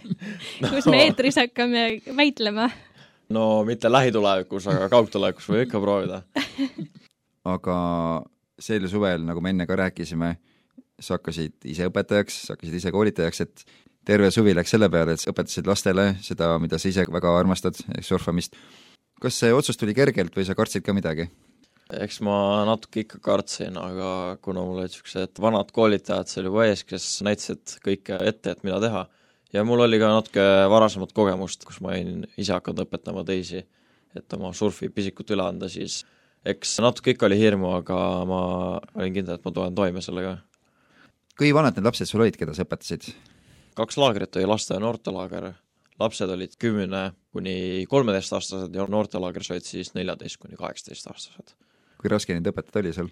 kus 0.71 0.87
me 0.91 1.03
eetris 1.07 1.39
hakkame 1.41 2.01
väitlema? 2.17 2.69
no 3.31 3.63
mitte 3.67 3.91
lähitulevikus, 3.91 4.67
aga 4.67 4.89
kaugtulevikus 4.91 5.49
võib 5.49 5.65
ikka 5.65 5.81
proovida. 5.81 6.21
aga 7.55 7.77
sel 8.61 8.87
suvel, 8.91 9.25
nagu 9.25 9.41
me 9.41 9.53
enne 9.53 9.67
ka 9.69 9.77
rääkisime, 9.79 10.35
sa 11.01 11.17
hakkasid 11.17 11.69
ise 11.71 11.87
õpetajaks, 11.89 12.43
sa 12.45 12.55
hakkasid 12.55 12.77
ise 12.77 12.91
koolitajaks, 12.93 13.41
et 13.45 13.65
terve 14.05 14.29
suvi 14.33 14.53
läks 14.57 14.73
selle 14.75 14.89
peale, 14.93 15.15
et 15.15 15.23
sa 15.23 15.31
õpetasid 15.33 15.69
lastele 15.69 16.11
seda, 16.21 16.53
mida 16.61 16.77
sa 16.81 16.91
ise 16.91 17.07
väga 17.09 17.33
armastad, 17.39 17.79
surfamist. 18.05 18.57
kas 19.21 19.37
see 19.37 19.53
otsus 19.53 19.77
tuli 19.77 19.93
kergelt 19.93 20.35
või 20.35 20.45
sa 20.45 20.57
kartsid 20.57 20.85
ka 20.85 20.93
midagi? 20.97 21.29
Eks 21.99 22.19
ma 22.25 22.35
natuke 22.67 23.03
ikka 23.03 23.19
kartsin, 23.23 23.77
aga 23.79 24.37
kuna 24.43 24.63
mul 24.65 24.81
olid 24.81 24.91
niisugused 24.93 25.41
vanad 25.43 25.71
koolitajad 25.75 26.29
seal 26.29 26.47
juba 26.47 26.67
ees, 26.69 26.83
kes 26.87 27.07
näitasid 27.25 27.77
kõike 27.83 28.19
ette, 28.27 28.53
et 28.53 28.63
mida 28.67 28.79
teha, 28.83 29.05
ja 29.55 29.63
mul 29.67 29.83
oli 29.85 29.99
ka 30.01 30.11
natuke 30.13 30.45
varasemat 30.71 31.13
kogemust, 31.17 31.65
kus 31.67 31.81
ma 31.83 31.93
olin 31.95 32.25
ise 32.37 32.55
hakanud 32.55 32.85
õpetama 32.85 33.25
teisi, 33.27 33.63
et 34.15 34.37
oma 34.37 34.53
surfipisikut 34.55 35.33
üle 35.35 35.47
anda, 35.47 35.69
siis 35.71 36.01
eks 36.47 36.77
natuke 36.83 37.15
ikka 37.15 37.27
oli 37.27 37.39
hirmu, 37.39 37.73
aga 37.81 37.97
ma 38.27 38.43
olin 38.95 39.17
kindel, 39.17 39.39
et 39.39 39.47
ma 39.47 39.55
tulen 39.55 39.75
toime 39.75 40.03
sellega. 40.03 40.37
kui 41.37 41.53
vanad 41.55 41.75
need 41.75 41.87
lapsed 41.87 42.07
sul 42.07 42.21
olid, 42.21 42.37
keda 42.37 42.53
sa 42.53 42.65
õpetasid? 42.67 43.11
kaks 43.75 43.97
laagrit 43.97 44.35
oli 44.35 44.45
laste- 44.45 44.75
ja 44.75 44.83
noortelaager, 44.83 45.53
lapsed 45.99 46.29
olid 46.29 46.55
kümne 46.59 47.11
kuni 47.31 47.85
kolmeteistaastased 47.89 48.75
ja 48.75 48.85
noortelaagris 48.85 49.51
olid 49.51 49.65
siis 49.65 49.93
neljateist 49.95 50.37
kuni 50.37 50.59
kaheksateistaastased 50.59 51.55
kui 52.01 52.11
raske 52.11 52.35
neid 52.35 52.49
õpetada 52.49 52.81
oli 52.83 52.93
sul? 52.95 53.11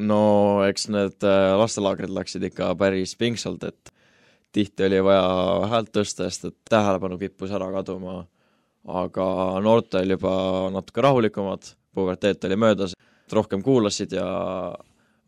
no 0.00 0.20
eks 0.68 0.88
need 0.92 1.26
äh, 1.26 1.54
lastelaagrid 1.60 2.12
läksid 2.14 2.44
ikka 2.50 2.72
päris 2.78 3.14
pingsalt, 3.20 3.64
et 3.68 3.92
tihti 4.52 4.86
oli 4.86 5.00
vaja 5.04 5.24
häält 5.70 5.92
tõsta, 5.94 6.28
sest 6.28 6.48
et 6.50 6.56
tähelepanu 6.70 7.18
kippus 7.20 7.52
ära 7.54 7.70
kaduma, 7.74 8.22
aga 8.88 9.26
noortel 9.64 10.16
juba 10.16 10.32
natuke 10.74 11.04
rahulikumad, 11.04 11.74
puberteet 11.94 12.48
oli 12.48 12.56
möödas, 12.60 12.96
rohkem 13.32 13.62
kuulasid 13.62 14.16
ja 14.16 14.26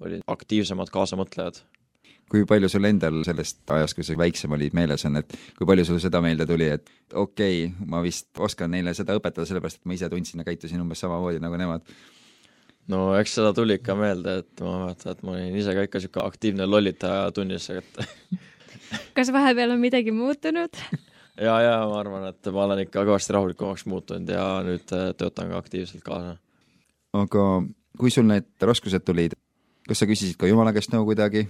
olid 0.03 0.25
aktiivsemad 0.27 0.91
kaasamõtlejad. 0.91 1.63
kui 2.33 2.47
palju 2.49 2.69
sul 2.73 2.89
endal 2.89 3.19
sellest 3.29 3.59
ajast, 3.75 3.95
kui 3.95 4.07
sa 4.09 4.15
väiksem 4.17 4.55
olid, 4.57 4.73
meeles 4.73 5.05
on, 5.05 5.19
et 5.21 5.35
kui 5.59 5.67
palju 5.69 5.85
sul 5.85 5.99
seda 6.01 6.23
meelde 6.25 6.47
tuli, 6.49 6.71
et 6.79 6.89
okei 7.13 7.67
okay,, 7.67 7.87
ma 7.87 8.01
vist 8.03 8.41
oskan 8.41 8.73
neile 8.73 8.95
seda 8.97 9.19
õpetada, 9.19 9.45
sellepärast 9.47 9.83
et 9.83 9.85
ma 9.87 9.99
ise 9.99 10.09
tundsin 10.09 10.41
ja 10.41 10.47
käitusin 10.49 10.81
umbes 10.81 11.05
samamoodi 11.05 11.43
nagu 11.45 11.61
nemad? 11.61 11.85
No 12.91 13.13
eks 13.19 13.37
seda 13.39 13.53
tuli 13.57 13.79
ikka 13.79 13.97
meelde, 13.99 14.39
et 14.43 14.65
ma 14.65 14.75
mäletan, 14.85 15.15
et 15.15 15.23
ma 15.27 15.37
olin 15.37 15.59
ise 15.59 15.75
ka 15.77 15.87
ikka 15.87 16.01
niisugune 16.01 16.27
aktiivne 16.27 16.67
lollitaja 16.67 17.31
tunnis, 17.37 17.69
et 17.71 18.03
kas 19.17 19.33
vahepeal 19.35 19.77
on 19.77 19.83
midagi 19.83 20.15
muutunud? 20.15 20.83
ja, 21.47 21.59
ja 21.65 21.77
ma 21.89 22.01
arvan, 22.01 22.29
et 22.33 22.53
ma 22.55 22.67
olen 22.67 22.85
ikka 22.87 23.07
kõvasti 23.09 23.37
rahulikumaks 23.37 23.87
muutunud 23.91 24.35
ja 24.35 24.47
nüüd 24.67 24.97
äh, 24.97 25.13
töötan 25.19 25.53
ka 25.53 25.63
aktiivselt 25.63 26.05
kaasa. 26.07 26.37
aga 27.19 27.47
kui 27.99 28.11
sul 28.11 28.27
need 28.29 28.49
raskused 28.61 29.05
tulid, 29.07 29.37
kas 29.89 30.03
sa 30.03 30.09
küsisid 30.09 30.39
ka 30.41 30.51
Jumala 30.51 30.75
käest 30.75 30.95
nõu 30.95 31.07
kuidagi? 31.09 31.47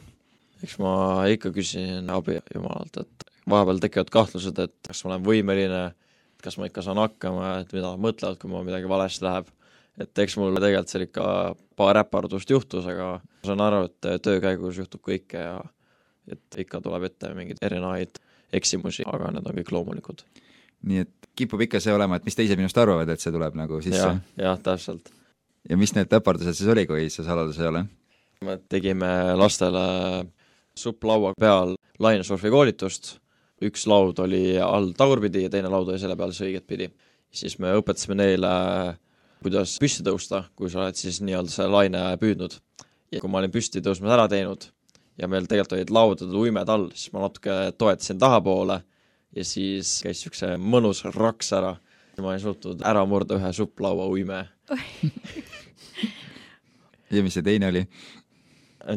eks 0.63 0.79
ma 0.79 1.25
ikka 1.31 1.51
küsisin 1.55 2.11
abi 2.13 2.39
Jumalalt, 2.55 3.03
et 3.03 3.33
vahepeal 3.49 3.81
tekivad 3.83 4.13
kahtlused, 4.15 4.59
et 4.63 4.75
kas 4.87 5.03
ma 5.05 5.13
olen 5.13 5.27
võimeline, 5.27 5.83
kas 6.43 6.59
ma 6.59 6.69
ikka 6.69 6.85
saan 6.87 7.01
hakkama, 7.03 7.57
et 7.63 7.75
mida 7.75 7.91
nad 7.91 8.03
mõtlevad, 8.03 8.39
kui 8.41 8.51
mul 8.51 8.67
midagi 8.67 8.91
valesti 8.91 9.27
läheb. 9.27 9.51
Et 10.01 10.23
eks 10.25 10.37
mul 10.41 10.55
tegelikult 10.57 10.93
seal 10.93 11.07
ikka 11.07 11.25
paar 11.77 12.01
äpardust 12.01 12.51
juhtus, 12.51 12.87
aga 12.89 13.15
ma 13.21 13.49
saan 13.49 13.65
aru, 13.65 13.87
et 13.89 14.23
töö 14.25 14.41
käigus 14.43 14.79
juhtub 14.81 15.03
kõike 15.05 15.41
ja 15.41 15.57
et 16.31 16.61
ikka 16.65 16.81
tuleb 16.85 17.09
ette 17.09 17.33
mingeid 17.37 17.61
erinevaid 17.65 18.21
eksimusi, 18.57 19.05
aga 19.09 19.33
need 19.35 19.49
on 19.49 19.59
kõik 19.59 19.73
loomulikud. 19.75 20.23
nii 20.89 21.05
et 21.05 21.33
kipub 21.39 21.61
ikka 21.65 21.81
see 21.81 21.95
olema, 21.95 22.19
et 22.19 22.29
mis 22.29 22.37
teised 22.37 22.59
minust 22.61 22.79
arvavad, 22.79 23.09
et 23.09 23.21
see 23.23 23.33
tuleb 23.35 23.57
nagu 23.59 23.81
sisse 23.85 24.03
ja,? 24.03 24.15
jah, 24.41 24.61
täpselt. 24.63 25.13
ja 25.69 25.79
mis 25.81 25.95
need 25.97 26.13
äpardused 26.13 26.59
siis 26.59 26.71
oli, 26.73 26.87
kui 26.87 27.09
see 27.11 27.27
saladus 27.27 27.61
ei 27.61 27.71
ole? 27.71 27.85
me 28.43 28.59
tegime 28.69 29.09
lastele 29.39 29.85
supplaua 30.79 31.35
peal 31.39 31.77
lainesurfi 32.03 32.51
koolitust, 32.51 33.17
üks 33.63 33.87
laud 33.87 34.19
oli 34.25 34.59
all 34.63 34.93
tagurpidi 34.99 35.45
ja 35.47 35.53
teine 35.53 35.71
laud 35.73 35.91
oli 35.93 36.01
selle 36.03 36.17
peal 36.19 36.33
siis 36.35 36.49
õiget 36.49 36.67
pidi. 36.67 36.89
siis 37.31 37.59
me 37.59 37.73
õpetasime 37.79 38.19
neile, 38.19 38.53
kuidas 39.45 39.77
püsti 39.83 40.05
tõusta, 40.07 40.45
kui 40.57 40.71
sa 40.71 40.85
oled 40.85 40.99
siis 40.99 41.21
nii-öelda 41.25 41.53
selle 41.53 41.73
laine 41.73 42.05
püüdnud. 42.21 42.59
ja 43.13 43.21
kui 43.21 43.31
ma 43.31 43.43
olin 43.43 43.53
püsti 43.53 43.83
tõusmise 43.85 44.15
ära 44.15 44.29
teinud 44.29 44.71
ja 45.21 45.29
meil 45.29 45.47
tegelikult 45.47 45.77
olid 45.77 45.93
laudade 45.93 46.39
uimed 46.39 46.69
all, 46.73 46.89
siis 46.97 47.13
ma 47.13 47.27
natuke 47.27 47.57
toetasin 47.79 48.21
tahapoole 48.23 48.81
ja 49.37 49.45
siis 49.45 49.99
käis 50.05 50.23
niisugune 50.25 50.57
mõnus 50.61 51.05
raks 51.17 51.53
ära 51.57 51.77
ja 52.17 52.23
ma 52.23 52.33
olin 52.33 52.43
suutnud 52.43 52.85
ära 52.89 53.05
murda 53.09 53.37
ühe 53.39 53.53
supplaua 53.57 54.09
uime. 54.13 54.43
ja 57.13 57.23
mis 57.23 57.37
see 57.37 57.47
teine 57.47 57.71
oli? 57.73 57.85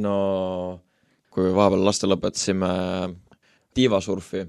no 0.02 0.16
kui 1.36 1.52
vahepeal 1.54 1.84
lastele 1.86 2.16
õpetasime 2.16 2.70
tiivasurfi, 3.76 4.46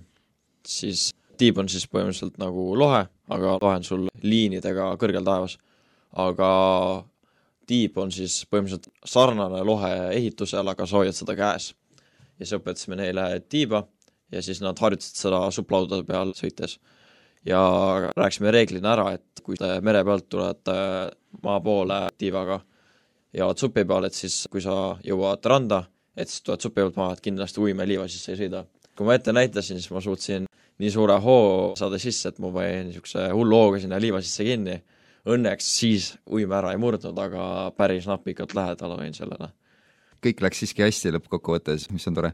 siis 0.66 1.10
tiib 1.36 1.58
on 1.60 1.68
siis 1.68 1.86
põhimõtteliselt 1.90 2.38
nagu 2.40 2.70
lohe, 2.78 3.02
aga 3.34 3.56
lohe 3.60 3.80
on 3.80 3.86
sul 3.86 4.06
liinidega 4.22 4.92
kõrgel 5.00 5.26
taevas. 5.26 5.58
Aga 6.16 6.50
tiib 7.66 7.98
on 7.98 8.12
siis 8.14 8.44
põhimõtteliselt 8.50 8.88
sarnane 9.04 9.62
lohe 9.66 9.92
ehitusel, 10.14 10.68
aga 10.68 10.86
sa 10.86 11.00
hoiad 11.00 11.16
seda 11.16 11.36
käes. 11.36 11.74
ja 12.38 12.44
siis 12.44 12.58
õpetasime 12.58 12.96
neile 13.00 13.40
tiiba 13.48 13.86
ja 14.32 14.42
siis 14.42 14.60
nad 14.60 14.78
harjutasid 14.78 15.18
seda 15.22 15.40
supplaudade 15.50 16.04
peal 16.04 16.32
sõites. 16.36 16.78
ja 17.46 17.60
rääkisime 18.16 18.50
reeglina 18.50 18.92
ära, 18.92 19.12
et 19.14 19.42
kui 19.42 19.56
te 19.56 19.80
mere 19.80 20.04
pealt 20.04 20.28
tulete 20.28 20.78
maa 21.42 21.60
poole 21.60 22.00
tiivaga 22.18 22.60
ja 23.36 23.46
oled 23.46 23.60
supi 23.60 23.84
peal, 23.84 24.08
et 24.08 24.14
siis 24.14 24.46
kui 24.50 24.62
sa 24.64 24.96
jõuad 25.04 25.44
randa, 25.46 25.84
et 26.16 26.30
siis 26.30 26.42
tuled 26.42 26.64
supi 26.64 26.80
pealt 26.80 26.96
maha, 26.96 27.14
et 27.14 27.22
kindlasti 27.24 27.60
uimeliiva 27.62 28.08
sisse 28.08 28.32
ei 28.32 28.40
sõida. 28.44 28.64
kui 28.96 29.04
ma 29.06 29.14
ette 29.14 29.32
näitasin, 29.32 29.76
siis 29.76 29.92
ma 29.92 30.00
suutsin 30.00 30.46
nii 30.80 30.90
suure 30.90 31.18
hoo 31.20 31.74
saada 31.76 31.98
sisse, 32.00 32.30
et 32.30 32.38
ma 32.40 32.50
panin 32.52 32.88
niisuguse 32.88 33.28
hullu 33.32 33.58
hooga 33.60 33.80
sinna 33.82 34.00
liiva 34.00 34.22
sisse 34.24 34.44
kinni. 34.44 34.80
Õnneks 35.26 35.68
siis 35.80 36.12
uim 36.30 36.52
ära 36.54 36.70
ei 36.74 36.78
murdnud, 36.78 37.16
aga 37.18 37.70
päris 37.76 38.06
napikalt 38.06 38.54
lähedal 38.54 38.94
olin 38.94 39.14
sellele. 39.14 39.50
kõik 40.22 40.40
läks 40.42 40.62
siiski 40.62 40.82
hästi 40.82 41.12
lõppkokkuvõttes, 41.16 41.90
mis 41.92 42.06
on 42.08 42.14
tore. 42.14 42.32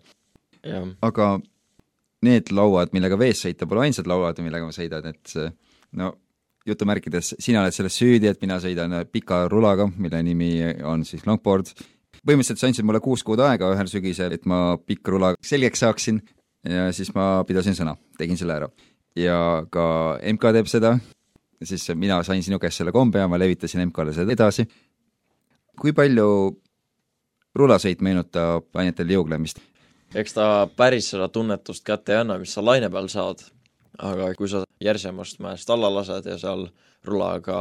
aga 1.02 1.40
need 2.22 2.52
lauad, 2.52 2.92
millega 2.92 3.18
vees 3.18 3.40
sõita, 3.44 3.66
pole 3.66 3.86
ainsad 3.86 4.06
lauad, 4.06 4.38
millega 4.44 4.68
ma 4.68 4.72
sõidan, 4.72 5.08
et 5.08 5.32
no 5.92 6.12
jutumärkides, 6.66 7.34
sina 7.42 7.62
oled 7.62 7.74
selles 7.74 7.96
süüdi, 7.98 8.28
et 8.30 8.40
mina 8.42 8.58
sõidan 8.62 8.94
pika 9.10 9.46
rulaga, 9.50 9.88
mille 9.96 10.22
nimi 10.22 10.52
on 10.84 11.04
siis 11.04 11.26
longboard. 11.26 11.72
põhimõtteliselt 12.22 12.60
sa 12.60 12.68
andsid 12.68 12.86
mulle 12.86 13.00
kuus 13.00 13.24
kuud 13.26 13.40
aega 13.40 13.72
ühel 13.74 13.88
sügisel, 13.90 14.32
et 14.32 14.46
ma 14.46 14.76
pikka 14.78 15.10
rula 15.10 15.34
selgeks 15.42 15.82
saaksin 15.82 16.20
ja 16.68 16.92
siis 16.92 17.10
ma 17.14 17.42
pidasin 17.44 17.74
sõna, 17.74 17.96
tegin 18.18 18.38
selle 18.38 18.54
ära. 18.54 18.68
ja 19.16 19.66
ka 19.70 20.18
MK 20.22 20.52
teeb 20.56 20.70
seda, 20.70 20.98
siis 21.64 21.88
mina 21.94 22.22
sain 22.26 22.42
sinu 22.42 22.58
käest 22.58 22.80
selle 22.80 22.92
kombe 22.92 23.22
ja 23.22 23.28
ma 23.28 23.38
levitasin 23.38 23.86
MK-le 23.88 24.14
seda 24.16 24.32
edasi. 24.32 24.66
kui 25.80 25.92
palju 25.92 26.26
rulasõit 27.54 28.00
meenutab 28.00 28.68
ainetel 28.74 29.12
jõuglemist? 29.16 29.60
eks 30.14 30.36
ta 30.36 30.46
päris 30.76 31.10
seda 31.12 31.28
tunnetust 31.32 31.84
kätte 31.84 32.12
ei 32.12 32.20
anna, 32.20 32.38
mis 32.38 32.52
sa 32.52 32.64
laine 32.64 32.90
peal 32.92 33.08
saad, 33.08 33.40
aga 33.98 34.32
kui 34.36 34.48
sa 34.48 34.64
järsemast 34.82 35.40
mäest 35.40 35.70
alla 35.70 35.88
lased 35.94 36.28
ja 36.28 36.36
seal 36.38 36.66
rulaga 37.04 37.58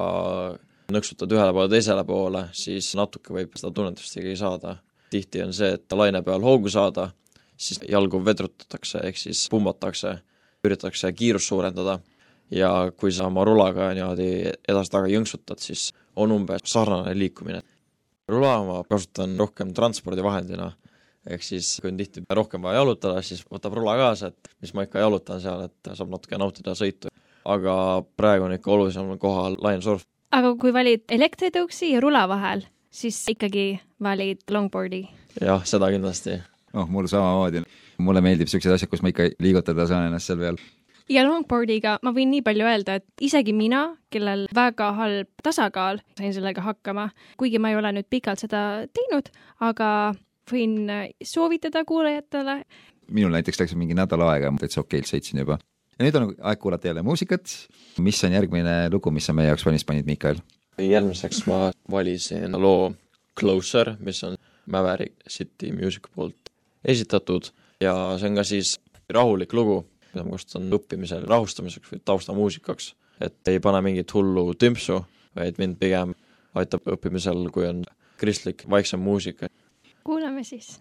nõksutad 0.92 1.32
ühele 1.32 1.54
poole, 1.56 1.70
teisele 1.72 2.04
poole, 2.08 2.46
siis 2.52 2.92
natuke 3.00 3.34
võib 3.34 3.56
seda 3.56 3.72
tunnetust 3.76 4.18
ikkagi 4.18 4.36
saada. 4.36 4.78
tihti 5.12 5.42
on 5.44 5.54
see, 5.54 5.74
et 5.76 5.92
laine 5.92 6.22
peal 6.24 6.44
hoogu 6.44 6.70
saada, 6.72 7.10
siis 7.58 7.80
jalgu 7.88 8.22
vedrutatakse, 8.26 9.00
ehk 9.04 9.18
siis 9.18 9.48
pumbatakse, 9.52 10.18
üritatakse 10.64 11.12
kiirust 11.14 11.48
suurendada 11.48 12.00
ja 12.52 12.92
kui 12.98 13.12
sa 13.16 13.28
oma 13.28 13.46
rulaga 13.48 13.92
niimoodi 13.96 14.52
edasi-taga 14.70 15.08
jõnksutad, 15.12 15.62
siis 15.64 15.92
on 16.16 16.32
umbes 16.36 16.66
sarnane 16.66 17.16
liikumine. 17.18 17.62
rula 18.32 18.64
ma 18.64 18.84
kasutan 18.88 19.36
rohkem 19.40 19.74
transpordivahendina 19.74 20.72
ehk 21.30 21.44
siis 21.46 21.76
kui 21.82 21.92
on 21.92 21.98
tihti 22.00 22.24
rohkem 22.30 22.64
vaja 22.66 22.82
jalutada, 22.82 23.22
siis 23.26 23.44
võtab 23.46 23.76
rula 23.78 23.96
kaasa, 24.00 24.32
et 24.32 24.52
mis 24.64 24.74
ma 24.74 24.86
ikka 24.88 25.04
jalutan 25.04 25.42
seal, 25.44 25.66
et 25.68 25.92
saab 25.98 26.10
natuke 26.14 26.40
nautida 26.42 26.76
sõitu. 26.78 27.12
aga 27.46 27.74
praegu 28.18 28.46
on 28.46 28.54
ikka 28.54 28.72
olulisem 28.72 29.18
kohal 29.22 29.58
lainesurf. 29.62 30.06
aga 30.32 30.56
kui 30.56 30.74
valid 30.74 31.04
elektritõuksi 31.10 31.94
ja 31.94 32.02
rula 32.02 32.28
vahel, 32.30 32.66
siis 32.90 33.24
ikkagi 33.30 33.80
valid 34.02 34.42
longboardi? 34.50 35.08
jah, 35.42 35.66
seda 35.66 35.92
kindlasti. 35.94 36.42
oh, 36.74 36.88
mul 36.88 37.08
samamoodi. 37.08 37.64
mulle 37.98 38.22
meeldib 38.22 38.50
niisugused 38.50 38.74
asjad, 38.74 38.90
kus 38.90 39.02
ma 39.02 39.14
ikka 39.14 39.30
liigutada 39.40 39.88
saan 39.88 40.10
ennast 40.10 40.32
seal 40.32 40.42
peal. 40.42 40.58
Ja 41.12 41.24
longboardiga 41.28 41.98
ma 42.06 42.14
võin 42.16 42.32
nii 42.34 42.44
palju 42.46 42.68
öelda, 42.68 42.98
et 43.00 43.24
isegi 43.24 43.54
mina, 43.56 43.84
kellel 44.14 44.48
väga 44.56 44.92
halb 44.98 45.44
tasakaal, 45.44 46.02
sain 46.20 46.34
sellega 46.36 46.64
hakkama, 46.66 47.10
kuigi 47.40 47.60
ma 47.62 47.72
ei 47.72 47.80
ole 47.80 47.94
nüüd 47.98 48.10
pikalt 48.12 48.44
seda 48.44 48.86
teinud, 48.96 49.32
aga 49.64 49.90
võin 50.52 50.78
soovitada 51.24 51.84
kuulajatele. 51.88 52.62
minul 53.12 53.36
näiteks 53.36 53.60
läks 53.60 53.76
mingi 53.76 53.98
nädal 53.98 54.24
aega, 54.30 54.54
täitsa 54.60 54.82
okeilt 54.84 55.10
sõitsin 55.10 55.44
juba. 55.44 55.60
ja 55.98 56.06
nüüd 56.06 56.18
on 56.20 56.34
aeg 56.40 56.60
kuulata 56.60 56.88
jälle 56.88 57.04
muusikat. 57.04 57.50
mis 58.00 58.24
on 58.24 58.32
järgmine 58.32 58.90
lugu, 58.92 59.12
mis 59.12 59.26
sa 59.26 59.34
meie 59.34 59.52
jaoks 59.52 59.66
valmis 59.66 59.86
panid, 59.86 60.06
Miikael? 60.06 60.42
järgmiseks 60.80 61.46
ma 61.48 61.72
valisin 61.92 62.58
loo 62.58 62.94
Closer, 63.40 63.96
mis 64.00 64.24
on 64.24 64.36
Maverick 64.66 65.16
City 65.30 65.72
Music 65.72 66.08
poolt 66.16 66.52
esitatud 66.86 67.52
ja 67.82 67.94
see 68.20 68.30
on 68.30 68.36
ka 68.36 68.44
siis 68.44 68.80
rahulik 69.10 69.54
lugu, 69.54 69.86
mida 70.14 70.26
ma 70.26 70.36
kasutan 70.36 70.70
õppimisel 70.78 71.26
rahustamiseks 71.30 71.94
või 71.94 72.04
taustamuusikaks. 72.06 72.94
et 73.22 73.48
ei 73.48 73.60
pane 73.60 73.82
mingit 73.86 74.14
hullu 74.14 74.54
tümpsu, 74.54 75.04
vaid 75.36 75.60
mind 75.62 75.78
pigem 75.80 76.16
aitab 76.56 76.88
õppimisel, 76.90 77.50
kui 77.54 77.68
on 77.68 77.84
kristlik 78.18 78.66
vaiksem 78.70 79.00
muusika. 79.00 79.48
kuulame 80.04 80.44
siis. 80.44 80.80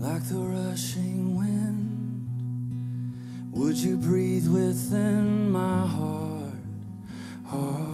like 0.00 0.28
the 0.28 0.36
rushing 0.36 1.36
wind. 1.36 1.37
Would 3.58 3.76
you 3.76 3.96
breathe 3.96 4.46
within 4.46 5.50
my 5.50 5.84
heart? 5.84 6.54
Heart. 7.44 7.88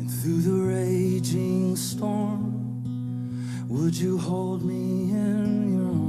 And 0.00 0.10
through 0.10 0.40
the 0.40 0.52
raging 0.52 1.76
storm, 1.76 3.66
would 3.68 3.94
you 3.94 4.16
hold 4.16 4.64
me 4.64 5.10
in 5.10 5.74
your 5.74 5.84
arms? 5.84 6.03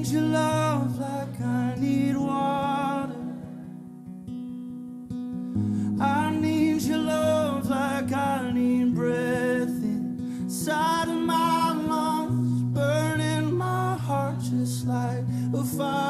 Need 0.00 0.12
your 0.12 0.22
love 0.22 0.98
like 0.98 1.40
I 1.42 1.74
need 1.76 2.16
water. 2.16 3.20
I 6.00 6.30
need 6.30 6.80
your 6.82 6.98
love 6.98 7.68
like 7.68 8.10
I 8.10 8.50
need 8.50 8.94
breath 8.94 9.68
inside 9.68 11.08
of 11.08 11.20
my 11.20 11.72
lungs, 11.72 12.62
burning 12.74 13.52
my 13.52 13.98
heart 13.98 14.40
just 14.40 14.86
like 14.86 15.24
a 15.52 15.64
fire. 15.64 16.09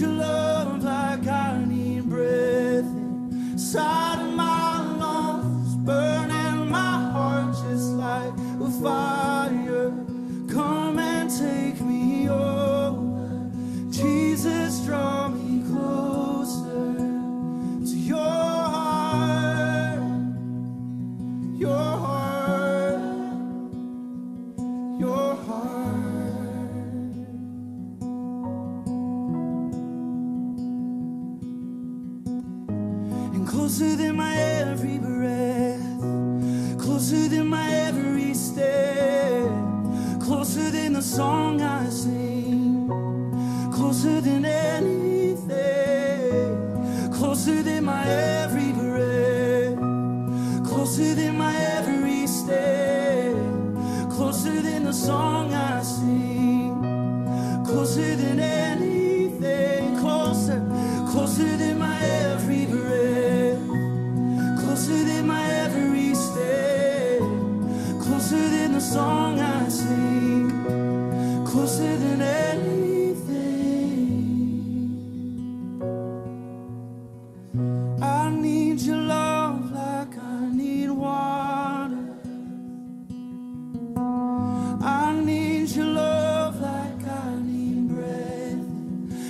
Your 0.00 0.10
love 0.10 0.45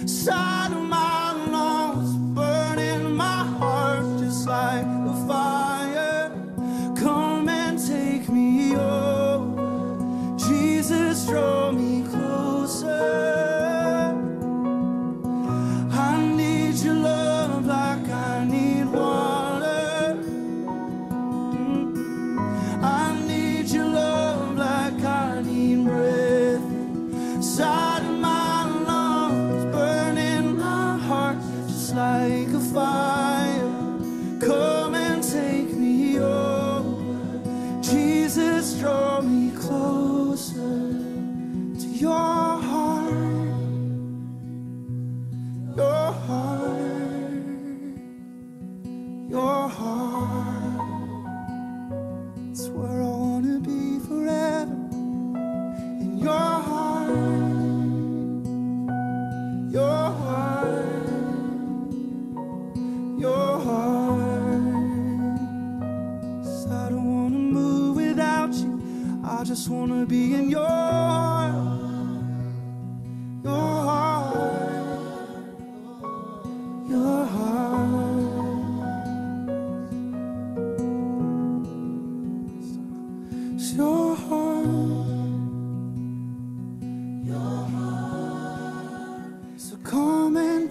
Só 0.07 0.86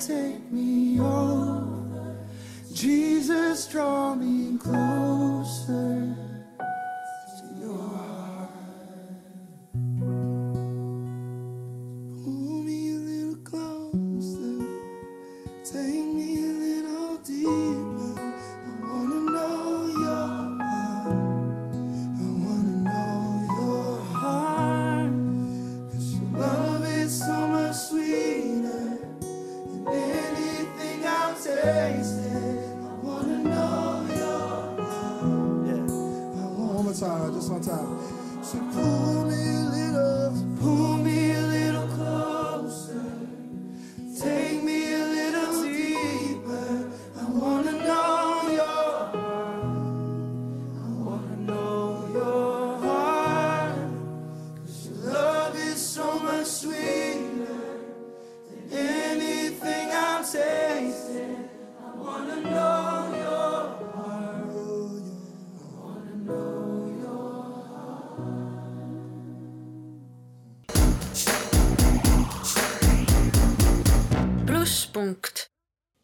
take 0.07 0.51
me 0.51 0.99
over. 0.99 2.15
Jesus, 2.73 3.67
draw 3.67 3.94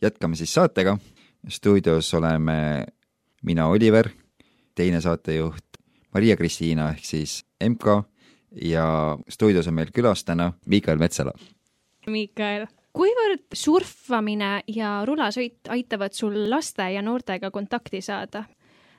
jätkame 0.01 0.35
siis 0.35 0.53
saatega. 0.53 0.97
stuudios 1.49 2.13
oleme 2.13 2.85
mina, 3.43 3.67
Oliver, 3.67 4.09
teine 4.75 5.01
saatejuht 5.01 5.65
Maria-Kristiina 6.13 6.89
ehk 6.89 7.05
siis 7.05 7.45
MK 7.69 8.03
ja 8.61 9.17
stuudios 9.29 9.67
on 9.67 9.73
meil 9.73 9.91
külas 9.95 10.23
täna 10.23 10.53
Miikael 10.65 10.97
Metsala. 10.97 11.31
Miikael, 12.07 12.67
kuivõrd 12.93 13.45
surfamine 13.53 14.61
ja 14.67 15.01
rulasõit 15.05 15.69
aitavad 15.69 16.13
sul 16.13 16.49
laste 16.49 16.91
ja 16.93 17.01
noortega 17.01 17.51
kontakti 17.51 18.01
saada 18.01 18.43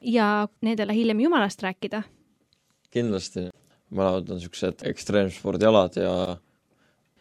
ja 0.00 0.48
nendele 0.60 0.94
hiljem 0.94 1.20
jumalast 1.20 1.62
rääkida? 1.62 2.02
kindlasti, 2.92 3.48
mõlemad 3.92 4.28
on 4.28 4.36
niisugused 4.36 4.84
ekstreemspordialad 4.90 5.96
ja 6.00 6.14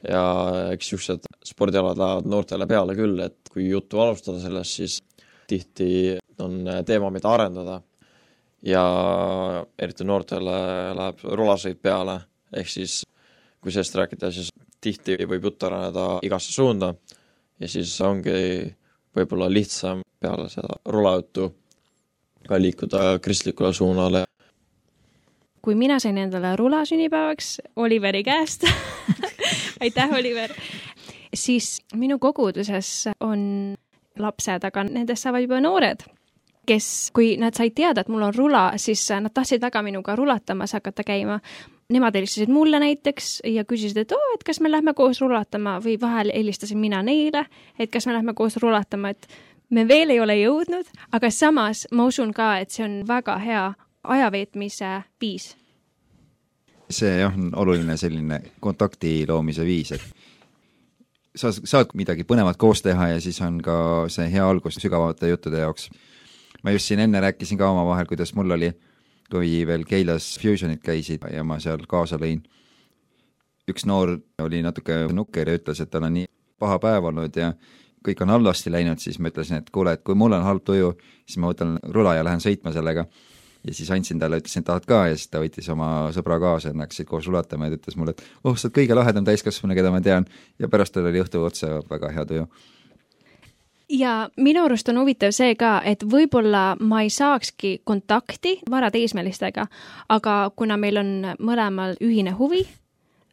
ja 0.08 0.24
eks 0.72 0.92
niisugused 0.92 1.30
spordialad 1.46 2.00
lähevad 2.00 2.28
noortele 2.30 2.68
peale 2.68 2.96
küll, 2.98 3.20
et 3.26 3.52
kui 3.52 3.70
juttu 3.70 4.02
alustada 4.02 4.42
sellest, 4.42 4.78
siis 4.80 4.98
tihti 5.48 6.18
on 6.42 6.64
teema, 6.86 7.10
mida 7.14 7.32
arendada. 7.32 7.82
ja 8.62 8.84
eriti 9.80 10.06
noortele 10.06 10.58
läheb 10.94 11.24
rulasõit 11.24 11.80
peale, 11.82 12.20
ehk 12.54 12.70
siis 12.70 13.00
kui 13.62 13.74
sellest 13.74 13.96
rääkida, 13.98 14.30
siis 14.32 14.52
tihti 14.82 15.18
võib 15.30 15.50
jutt 15.50 15.64
areneda 15.64 16.06
igasse 16.26 16.54
suunda 16.54 16.94
ja 17.62 17.70
siis 17.70 17.94
ongi 18.06 18.70
võib-olla 19.18 19.50
lihtsam 19.50 20.02
peale 20.22 20.50
seda 20.50 20.78
rulajuttu 20.94 21.50
ka 22.48 22.58
liikuda 22.62 23.20
kristlikule 23.22 23.74
suunale. 23.74 24.26
kui 25.62 25.76
mina 25.76 26.00
sain 26.00 26.18
endale 26.18 26.56
rula 26.56 26.86
sünnipäevaks 26.86 27.62
Oliveri 27.76 28.24
käest 28.24 28.66
aitäh, 29.82 30.14
Oliver! 30.20 30.54
siis 31.34 31.82
minu 31.96 32.20
koguduses 32.20 33.10
on 33.20 33.76
lapsed, 34.20 34.66
aga 34.68 34.84
nendest 34.84 35.24
saavad 35.24 35.46
juba 35.46 35.62
noored, 35.64 36.04
kes, 36.68 36.88
kui 37.16 37.36
nad 37.42 37.56
said 37.58 37.76
teada, 37.76 38.04
et 38.04 38.12
mul 38.12 38.26
on 38.28 38.34
rula, 38.36 38.66
siis 38.82 39.04
nad 39.12 39.34
tahtsid 39.34 39.62
väga 39.64 39.82
minuga 39.86 40.16
rulatamas 40.16 40.76
hakata 40.78 41.06
käima. 41.08 41.40
Nemad 41.92 42.16
helistasid 42.16 42.52
mulle 42.52 42.80
näiteks 42.80 43.42
ja 43.52 43.66
küsisid, 43.68 43.98
et 44.04 44.12
oo 44.16 44.20
oh,, 44.20 44.36
et 44.38 44.44
kas 44.48 44.62
me 44.64 44.72
lähme 44.72 44.94
koos 44.96 45.20
rulatama 45.22 45.76
või 45.84 45.98
vahel 46.00 46.32
helistasin 46.32 46.80
mina 46.80 47.02
neile, 47.04 47.46
et 47.80 47.92
kas 47.92 48.08
me 48.08 48.16
lähme 48.16 48.36
koos 48.38 48.56
rulatama, 48.64 49.12
et 49.12 49.28
me 49.70 49.84
veel 49.88 50.14
ei 50.14 50.22
ole 50.24 50.38
jõudnud, 50.40 50.88
aga 51.12 51.32
samas 51.32 51.88
ma 51.92 52.08
usun 52.08 52.32
ka, 52.36 52.54
et 52.64 52.72
see 52.72 52.86
on 52.88 53.02
väga 53.08 53.36
hea 53.44 53.66
ajaveetmise 54.04 55.02
viis. 55.22 55.56
See 56.96 57.20
jah, 57.22 57.34
on 57.38 57.52
oluline 57.56 57.98
selline 57.98 58.42
kontakti 58.60 59.26
loomise 59.28 59.66
viis, 59.66 59.92
et 59.96 60.04
sa 61.36 61.52
saad 61.52 61.94
midagi 61.96 62.26
põnevat 62.28 62.60
koos 62.60 62.84
teha 62.84 63.14
ja 63.14 63.20
siis 63.24 63.40
on 63.46 63.62
ka 63.64 63.76
see 64.12 64.28
hea 64.34 64.48
algus 64.48 64.80
sügavamate 64.82 65.30
juttude 65.32 65.62
jaoks. 65.64 65.90
ma 66.64 66.72
just 66.72 66.86
siin 66.86 67.00
enne 67.00 67.22
rääkisin 67.22 67.58
ka 67.58 67.70
omavahel, 67.72 68.06
kuidas 68.06 68.36
mul 68.36 68.52
oli, 68.52 68.72
kui 69.32 69.66
veel 69.68 69.86
Keilas 69.88 70.38
Fusionid 70.42 70.82
käisid 70.84 71.24
ja 71.32 71.44
ma 71.44 71.60
seal 71.60 71.86
kaasa 71.88 72.20
lõin. 72.20 72.42
üks 73.70 73.86
noor 73.86 74.18
oli 74.40 74.62
natuke 74.62 75.08
nukker 75.14 75.48
ja 75.48 75.56
ütles, 75.60 75.80
et 75.80 75.90
tal 75.90 76.04
on 76.04 76.14
nii 76.14 76.28
paha 76.60 76.80
päev 76.80 77.08
olnud 77.10 77.38
ja 77.38 77.54
kõik 78.06 78.22
on 78.26 78.34
halvasti 78.34 78.72
läinud, 78.74 79.00
siis 79.02 79.20
ma 79.20 79.30
ütlesin, 79.32 79.62
et 79.62 79.70
kuule, 79.74 79.94
et 79.94 80.04
kui 80.04 80.18
mul 80.18 80.34
on 80.34 80.46
halb 80.46 80.64
tuju, 80.66 80.96
siis 81.26 81.38
ma 81.42 81.52
võtan 81.52 81.78
rula 81.94 82.16
ja 82.18 82.26
lähen 82.26 82.42
sõitma 82.42 82.74
sellega. 82.74 83.06
Ja 83.68 83.74
siis 83.78 83.92
andsin 83.94 84.20
talle, 84.20 84.42
ütlesin, 84.42 84.64
et 84.64 84.70
tahad 84.70 84.86
ka 84.90 85.04
ja 85.12 85.16
siis 85.18 85.30
ta 85.32 85.42
võttis 85.44 85.70
oma 85.74 86.10
sõbra 86.16 86.40
kaasa 86.42 86.72
ja 86.72 86.76
nad 86.76 86.88
hakkasid 86.88 87.10
koos 87.10 87.30
rulatama 87.30 87.68
ja 87.68 87.76
ta 87.76 87.82
ütles 87.82 87.98
mulle, 88.00 88.16
et 88.18 88.24
oh, 88.44 88.56
sa 88.56 88.68
oled 88.68 88.78
kõige 88.80 88.98
lahedam 88.98 89.28
täiskasvanu, 89.28 89.78
keda 89.78 89.94
ma 89.94 90.02
tean. 90.02 90.28
ja 90.60 90.70
pärast 90.72 90.96
tal 90.96 91.10
oli 91.10 91.22
õhtu 91.22 91.44
otsa 91.46 91.80
väga 91.90 92.14
hea 92.16 92.26
tuju 92.30 92.48
ja 93.92 94.30
minu 94.38 94.66
arust 94.66 94.90
on 94.90 95.02
huvitav 95.02 95.34
see 95.36 95.56
ka, 95.60 95.80
et 95.86 96.04
võib-olla 96.08 96.76
ma 96.80 97.02
ei 97.06 97.10
saakski 97.12 97.82
kontakti 97.84 98.60
varateismelistega, 98.72 99.68
aga 100.10 100.36
kuna 100.56 100.78
meil 100.78 101.02
on 101.02 101.12
mõlemal 101.40 101.98
ühine 102.02 102.32
huvi, 102.38 102.64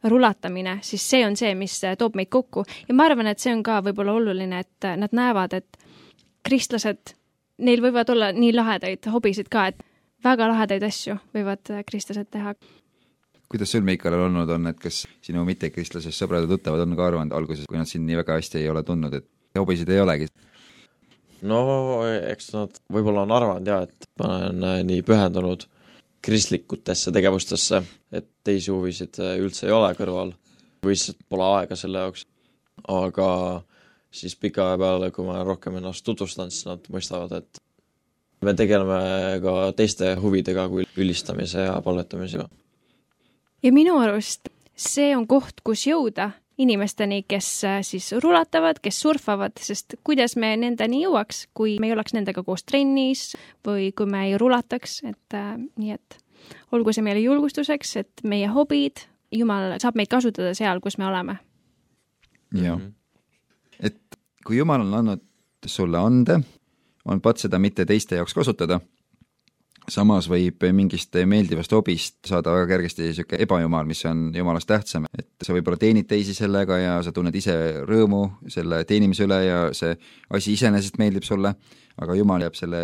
rulatamine, 0.03 0.77
siis 0.81 1.03
see 1.09 1.25
on 1.27 1.35
see, 1.39 1.53
mis 1.59 1.75
toob 1.99 2.15
meid 2.15 2.29
kokku 2.31 2.63
ja 2.87 2.95
ma 2.95 3.09
arvan, 3.09 3.27
et 3.27 3.39
see 3.39 3.53
on 3.53 3.63
ka 3.63 3.81
võib-olla 3.83 4.15
oluline, 4.19 4.63
et 4.63 4.89
nad 4.99 5.15
näevad, 5.15 5.55
et 5.59 5.79
kristlased, 6.43 7.15
neil 7.59 7.83
võivad 7.83 8.09
olla 8.13 8.31
nii 8.35 8.53
lahedaid 8.55 9.09
hobisid 9.11 9.49
ka, 9.51 9.67
et 9.71 9.83
väga 10.23 10.49
lahedaid 10.51 10.83
asju 10.87 11.17
võivad 11.35 11.71
kristlased 11.87 12.29
teha. 12.31 12.53
kuidas 13.49 13.71
sul, 13.71 13.81
Miikal, 13.85 14.13
olnud 14.13 14.49
on, 14.53 14.67
et 14.69 14.79
kas 14.79 15.05
sinu 15.25 15.45
mittekristlasest 15.47 16.21
sõbrad 16.21 16.45
ja 16.45 16.51
tuttavad 16.51 16.85
on 16.85 16.95
ka 16.97 17.07
arvanud 17.07 17.33
alguses, 17.33 17.65
kui 17.69 17.79
nad 17.79 17.89
sind 17.89 18.05
nii 18.05 18.19
väga 18.21 18.37
hästi 18.37 18.61
ei 18.61 18.69
ole 18.69 18.83
tundnud, 18.83 19.13
et 19.13 19.27
hobisid 19.57 19.89
ei 19.89 20.01
olegi? 20.03 20.29
no 21.41 21.59
eks 22.03 22.51
nad 22.55 22.79
võib-olla 22.91 23.23
on 23.25 23.35
arvanud 23.35 23.71
jaa, 23.71 23.83
et 23.87 24.09
ma 24.19 24.33
olen 24.35 24.65
äh, 24.67 24.81
nii 24.87 25.03
pühendunud 25.07 25.65
kristlikutesse 26.25 27.13
tegevustesse, 27.15 27.81
et 28.11 28.27
teisi 28.43 28.73
huvisid 28.75 29.21
äh, 29.23 29.37
üldse 29.39 29.69
ei 29.69 29.75
ole 29.75 29.93
kõrval 29.97 30.33
või 30.83 30.95
lihtsalt 30.95 31.23
pole 31.31 31.47
aega 31.59 31.77
selle 31.79 32.03
jaoks. 32.03 32.25
aga 32.87 33.29
siis 34.11 34.35
pika 34.35 34.67
aja 34.67 34.77
peale, 34.81 35.11
kui 35.15 35.25
ma 35.27 35.41
rohkem 35.43 35.79
ennast 35.79 36.03
tutvustanud, 36.05 36.51
siis 36.51 36.67
nad 36.67 36.85
mõistavad, 36.91 37.33
et 37.39 37.63
me 38.41 38.53
tegeleme 38.53 39.39
ka 39.43 39.55
teiste 39.75 40.15
huvidega 40.21 40.67
kui 40.69 40.85
ülistamise 40.97 41.67
ja 41.67 41.81
palvetamisega. 41.81 42.47
ja 43.63 43.73
minu 43.73 43.97
arust 43.99 44.49
see 44.79 45.11
on 45.15 45.27
koht, 45.27 45.61
kus 45.63 45.87
jõuda 45.87 46.31
inimesteni, 46.59 47.23
kes 47.27 47.49
äh, 47.63 47.77
siis 47.87 48.11
rulatavad, 48.23 48.81
kes 48.83 48.97
surfavad, 49.01 49.55
sest 49.63 49.95
kuidas 50.03 50.35
me 50.35 50.51
nendeni 50.59 51.05
jõuaks, 51.05 51.45
kui 51.55 51.77
me 51.79 51.87
ei 51.87 51.95
oleks 51.95 52.15
nendega 52.15 52.43
koos 52.43 52.65
trennis 52.67 53.29
või 53.65 53.93
kui 53.95 54.09
me 54.11 54.25
ei 54.27 54.37
rulataks, 54.39 54.99
et 55.07 55.37
äh, 55.39 55.53
nii 55.79 55.95
et 55.95 56.17
olgu 56.75 56.93
see 56.95 57.05
meile 57.05 57.23
julgustuseks, 57.23 57.95
et 58.03 58.27
meie 58.27 58.51
hobid, 58.51 59.05
Jumal 59.31 59.75
saab 59.77 59.93
meid 59.93 60.09
kasutada 60.09 60.55
seal, 60.57 60.79
kus 60.81 60.97
me 60.97 61.05
oleme. 61.05 61.37
jah 62.51 62.79
Mhm. 62.79 62.93
et 63.79 64.17
kui 64.43 64.57
Jumal 64.57 64.81
on 64.81 64.93
andnud 64.93 65.21
sulle 65.65 65.97
ande, 65.97 66.39
on 67.09 67.21
patt 67.21 67.41
seda 67.41 67.59
mitte 67.59 67.85
teiste 67.89 68.19
jaoks 68.19 68.35
kasutada. 68.37 68.79
samas 69.89 70.27
võib 70.29 70.61
mingist 70.77 71.15
meeldivast 71.25 71.71
hobist 71.73 72.27
saada 72.29 72.51
väga 72.53 72.67
kergesti 72.69 73.07
niisugune 73.07 73.39
ebajumal, 73.41 73.87
mis 73.89 74.03
on 74.05 74.27
jumalast 74.37 74.67
tähtsam, 74.69 75.07
et 75.17 75.31
sa 75.41 75.55
võib-olla 75.55 75.79
teenid 75.81 76.05
teisi 76.05 76.35
sellega 76.37 76.77
ja 76.77 76.99
sa 77.01 77.11
tunned 77.11 77.35
ise 77.35 77.55
rõõmu 77.89 78.19
selle 78.53 78.83
teenimise 78.85 79.25
üle 79.25 79.39
ja 79.47 79.63
see 79.73 79.95
asi 80.29 80.53
iseenesest 80.53 80.99
meeldib 81.01 81.25
sulle, 81.25 81.55
aga 81.97 82.19
jumal 82.19 82.45
jääb 82.45 82.59
selle 82.59 82.83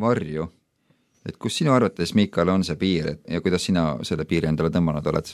varju. 0.00 0.48
et 1.28 1.36
kus 1.36 1.60
sinu 1.60 1.72
arvates, 1.72 2.14
Miikal, 2.14 2.48
on 2.48 2.64
see 2.64 2.76
piir, 2.80 3.18
ja 3.28 3.40
kuidas 3.40 3.64
sina 3.68 3.98
selle 4.02 4.24
piiri 4.24 4.48
endale 4.48 4.72
tõmmanud 4.74 5.06
oled? 5.06 5.30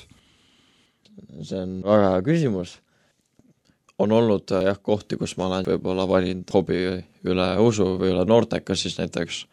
see 1.43 1.63
on 1.63 1.79
väga 1.85 2.11
hea 2.13 2.23
küsimus. 2.27 2.81
On 3.99 4.13
olnud 4.13 4.51
äh, 4.53 4.65
jah, 4.65 4.79
kohti, 4.83 5.17
kus 5.17 5.37
ma 5.37 5.47
olen 5.47 5.67
võib-olla 5.67 6.07
valinud 6.09 6.51
hobi 6.53 6.81
üle 7.27 7.49
usu 7.63 7.97
või 8.01 8.13
üle 8.13 8.25
noorteka 8.29 8.77
siis 8.77 8.99
näiteks, 8.99 9.45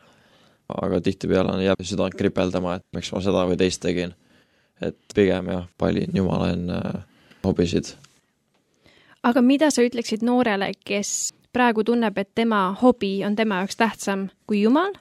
aga 0.82 1.00
tihtipeale 1.02 1.58
jääb 1.64 1.84
südant 1.84 2.18
kripeldama, 2.18 2.78
et 2.80 2.86
miks 2.96 3.12
ma 3.14 3.22
seda 3.24 3.46
või 3.50 3.58
teist 3.60 3.82
tegin. 3.84 4.14
et 4.82 4.98
pigem 5.16 5.48
jah, 5.48 5.68
valin 5.80 6.12
Jumala 6.14 6.50
enne 6.52 6.80
äh, 6.80 7.04
hobisid. 7.44 7.94
aga 9.24 9.42
mida 9.42 9.72
sa 9.72 9.82
ütleksid 9.82 10.24
noorele, 10.24 10.72
kes 10.86 11.34
praegu 11.54 11.84
tunneb, 11.84 12.18
et 12.18 12.36
tema 12.36 12.76
hobi 12.82 13.24
on 13.26 13.36
tema 13.36 13.62
jaoks 13.62 13.76
tähtsam 13.76 14.30
kui 14.48 14.62
Jumal? 14.62 14.94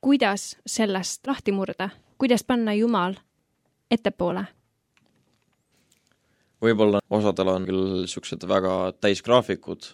kuidas 0.00 0.56
sellest 0.66 1.26
lahti 1.26 1.52
murda, 1.52 1.88
kuidas 2.18 2.44
panna 2.44 2.74
Jumal 2.74 3.14
ettepoole? 3.90 4.44
Võib-olla 6.64 7.02
osadel 7.12 7.52
on 7.52 7.68
küll 7.68 7.84
niisugused 8.04 8.46
väga 8.48 8.72
täisgraafikud 9.04 9.90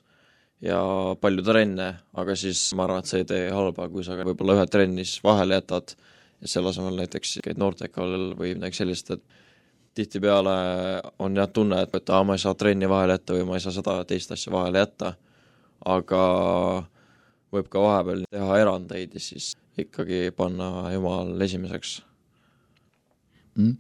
ja 0.64 0.80
palju 1.20 1.44
trenne, 1.44 1.90
aga 2.20 2.37
siis 2.37 2.62
ma 2.76 2.87
arvan, 2.87 3.02
et 3.02 3.11
see 3.11 3.22
ei 3.22 3.28
tee 3.28 3.44
halba, 3.54 3.88
kui 3.92 4.04
sa 4.06 4.18
võib-olla 4.18 4.59
ühe 4.59 4.66
trenni 4.70 5.06
siis 5.06 5.22
vahele 5.24 5.59
jätad 5.61 5.94
ja 6.40 6.50
selle 6.54 6.72
asemel 6.72 6.98
näiteks 7.00 7.38
käid 7.44 7.61
noortekal 7.61 8.35
või 8.38 8.54
midagi 8.54 8.80
sellist, 8.83 9.11
et 9.14 9.24
tihtipeale 9.96 10.54
on 11.18 11.37
jah 11.37 11.48
tunne, 11.52 11.83
et, 11.85 11.94
et 11.96 12.12
aa, 12.14 12.22
ma 12.24 12.37
ei 12.37 12.42
saa 12.42 12.54
trenni 12.59 12.88
vahele 12.88 13.18
jätta 13.18 13.37
või 13.37 13.48
ma 13.48 13.59
ei 13.59 13.64
saa 13.64 13.74
seda 13.74 13.96
teist 14.09 14.33
asja 14.37 14.52
vahele 14.54 14.85
jätta, 14.85 15.14
aga 15.88 16.22
võib 17.50 17.68
ka 17.72 17.83
vahepeal 17.83 18.24
teha 18.30 18.61
erandeid 18.62 19.16
ja 19.16 19.22
siis 19.22 19.54
ikkagi 19.80 20.28
panna 20.37 20.90
Jumal 20.94 21.35
esimeseks 21.46 22.00
mm? 23.56 23.76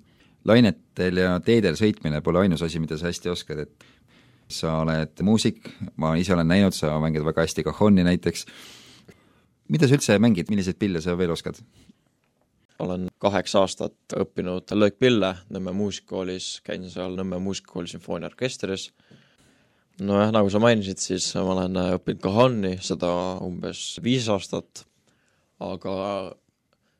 Lainetel 0.48 1.20
ja 1.20 1.34
teedel 1.44 1.76
sõitmine 1.78 2.22
pole 2.24 2.44
ainus 2.44 2.62
asi, 2.62 2.80
mida 2.80 2.98
sa 2.98 3.10
hästi 3.10 3.32
oskad, 3.32 3.64
et 3.66 3.88
sa 4.50 4.80
oled 4.82 5.22
muusik, 5.26 5.68
ma 6.00 6.14
ise 6.18 6.34
olen 6.34 6.48
näinud, 6.50 6.74
sa 6.74 6.96
mängid 7.02 7.24
väga 7.26 7.46
hästi 7.46 7.64
kahhonni 7.66 8.04
näiteks. 8.06 8.46
mida 9.68 9.86
sa 9.86 9.94
üldse 9.94 10.18
mängid, 10.18 10.50
milliseid 10.50 10.78
pille 10.78 11.00
sa 11.00 11.16
veel 11.18 11.30
oskad? 11.30 11.60
olen 12.80 13.08
kaheksa 13.18 13.60
aastat 13.60 14.14
õppinud 14.16 14.72
löökpille 14.72 15.34
Nõmme 15.52 15.72
muusikakoolis, 15.76 16.60
käin 16.64 16.88
seal 16.90 17.16
Nõmme 17.18 17.38
muusikakooli 17.38 17.92
sümfooniaorkestris. 17.92 18.90
nojah, 20.00 20.32
nagu 20.32 20.50
sa 20.50 20.58
mainisid, 20.58 20.98
siis 20.98 21.34
ma 21.34 21.52
olen 21.52 21.76
õppinud 21.98 22.22
kahhonni, 22.24 22.78
seda 22.80 23.10
umbes 23.44 24.00
viis 24.02 24.28
aastat, 24.28 24.86
aga 25.60 25.92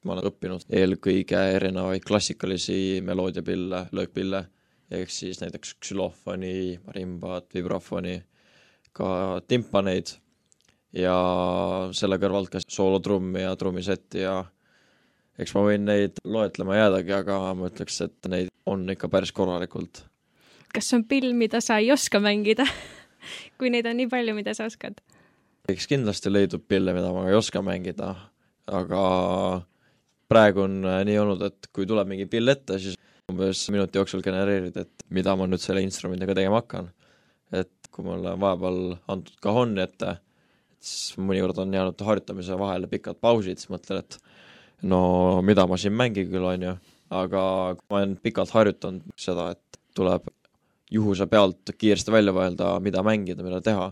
ma 0.05 0.15
olen 0.15 0.31
õppinud 0.31 0.65
eelkõige 0.73 1.41
erinevaid 1.57 2.05
klassikalisi 2.07 3.01
meloodiapille, 3.05 3.87
löökpille, 3.97 4.45
ehk 4.91 5.13
siis 5.13 5.41
näiteks 5.43 5.75
ksülofoni, 5.83 6.81
marimbat, 6.87 7.51
vibrafoni, 7.55 8.17
ka 8.97 9.41
timpaneid 9.49 10.15
ja 10.97 11.17
selle 11.95 12.19
kõrvalt 12.23 12.51
ka 12.53 12.63
soolotrummi 12.65 13.45
ja 13.45 13.53
trummisetti 13.59 14.25
ja 14.25 14.41
eks 15.39 15.53
ma 15.55 15.67
võin 15.69 15.85
neid 15.87 16.19
loetlema 16.25 16.79
jäädagi, 16.81 17.15
aga 17.21 17.43
ma 17.55 17.71
ütleks, 17.71 18.01
et 18.07 18.31
neid 18.33 18.51
on 18.67 18.89
ikka 18.91 19.09
päris 19.13 19.33
korralikult. 19.37 20.05
kas 20.75 20.93
on 20.97 21.05
pill, 21.05 21.33
mida 21.35 21.61
sa 21.61 21.79
ei 21.79 21.93
oska 21.93 22.21
mängida 22.21 22.67
kui 23.59 23.71
neid 23.73 23.87
on 23.87 23.99
nii 24.01 24.11
palju, 24.11 24.35
mida 24.37 24.55
sa 24.57 24.67
oskad? 24.71 25.01
eks 25.71 25.87
kindlasti 25.87 26.33
leidub 26.33 26.65
pille, 26.69 26.95
mida 26.97 27.13
ma 27.15 27.29
ei 27.29 27.37
oska 27.39 27.63
mängida, 27.63 28.15
aga 28.67 29.03
praegu 30.31 30.65
on 30.67 30.81
äh, 30.87 31.03
nii 31.09 31.19
olnud, 31.21 31.43
et 31.49 31.71
kui 31.75 31.89
tuleb 31.89 32.09
mingi 32.11 32.29
pill 32.31 32.53
ette, 32.53 32.79
siis 32.79 32.97
umbes 33.31 33.63
minuti 33.75 33.99
jooksul 33.99 34.23
genereerid, 34.25 34.77
et 34.79 35.07
mida 35.15 35.35
ma 35.39 35.47
nüüd 35.49 35.63
selle 35.63 35.83
instrumendiga 35.85 36.37
tegema 36.39 36.63
hakkan. 36.63 36.91
et 37.51 37.91
kui 37.91 38.05
mulle 38.07 38.31
on 38.31 38.43
vahepeal 38.43 38.77
antud 39.11 39.39
kahonni 39.43 39.83
ette, 39.83 40.15
siis 40.79 41.19
mõnikord 41.19 41.59
on 41.59 41.73
jäänud 41.75 42.05
harjutamise 42.07 42.59
vahele 42.59 42.87
pikad 42.91 43.19
pausid, 43.19 43.59
siis 43.59 43.73
mõtlen, 43.73 44.05
et 44.05 44.19
no 44.87 45.01
mida 45.43 45.67
ma 45.67 45.79
siin 45.81 45.97
mängin 45.99 46.31
küll, 46.31 46.47
on 46.47 46.67
ju, 46.69 46.75
aga 47.11 47.43
ma 47.75 47.99
olen 47.99 48.15
pikalt 48.23 48.55
harjutanud 48.55 49.11
seda, 49.19 49.51
et 49.57 49.81
tuleb 49.99 50.31
juhuse 50.95 51.27
pealt 51.31 51.75
kiiresti 51.79 52.15
välja 52.15 52.35
mõelda, 52.35 52.77
mida 52.83 53.03
mängida, 53.07 53.43
mida 53.47 53.59
teha. 53.67 53.91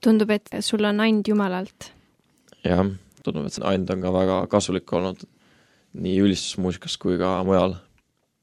tundub, 0.00 0.32
et 0.32 0.48
sul 0.60 0.84
on 0.88 1.04
and 1.04 1.28
Jumalalt. 1.28 1.92
jah, 2.64 2.88
tundub, 3.22 3.46
et 3.46 3.52
see 3.52 3.68
and 3.68 3.90
on 3.90 4.00
ka 4.00 4.16
väga 4.16 4.40
kasulik 4.48 4.96
olnud 4.96 5.28
nii 5.92 6.18
ülistusmuusikas 6.24 6.96
kui 7.00 7.18
ka 7.20 7.38
mujal. 7.46 7.76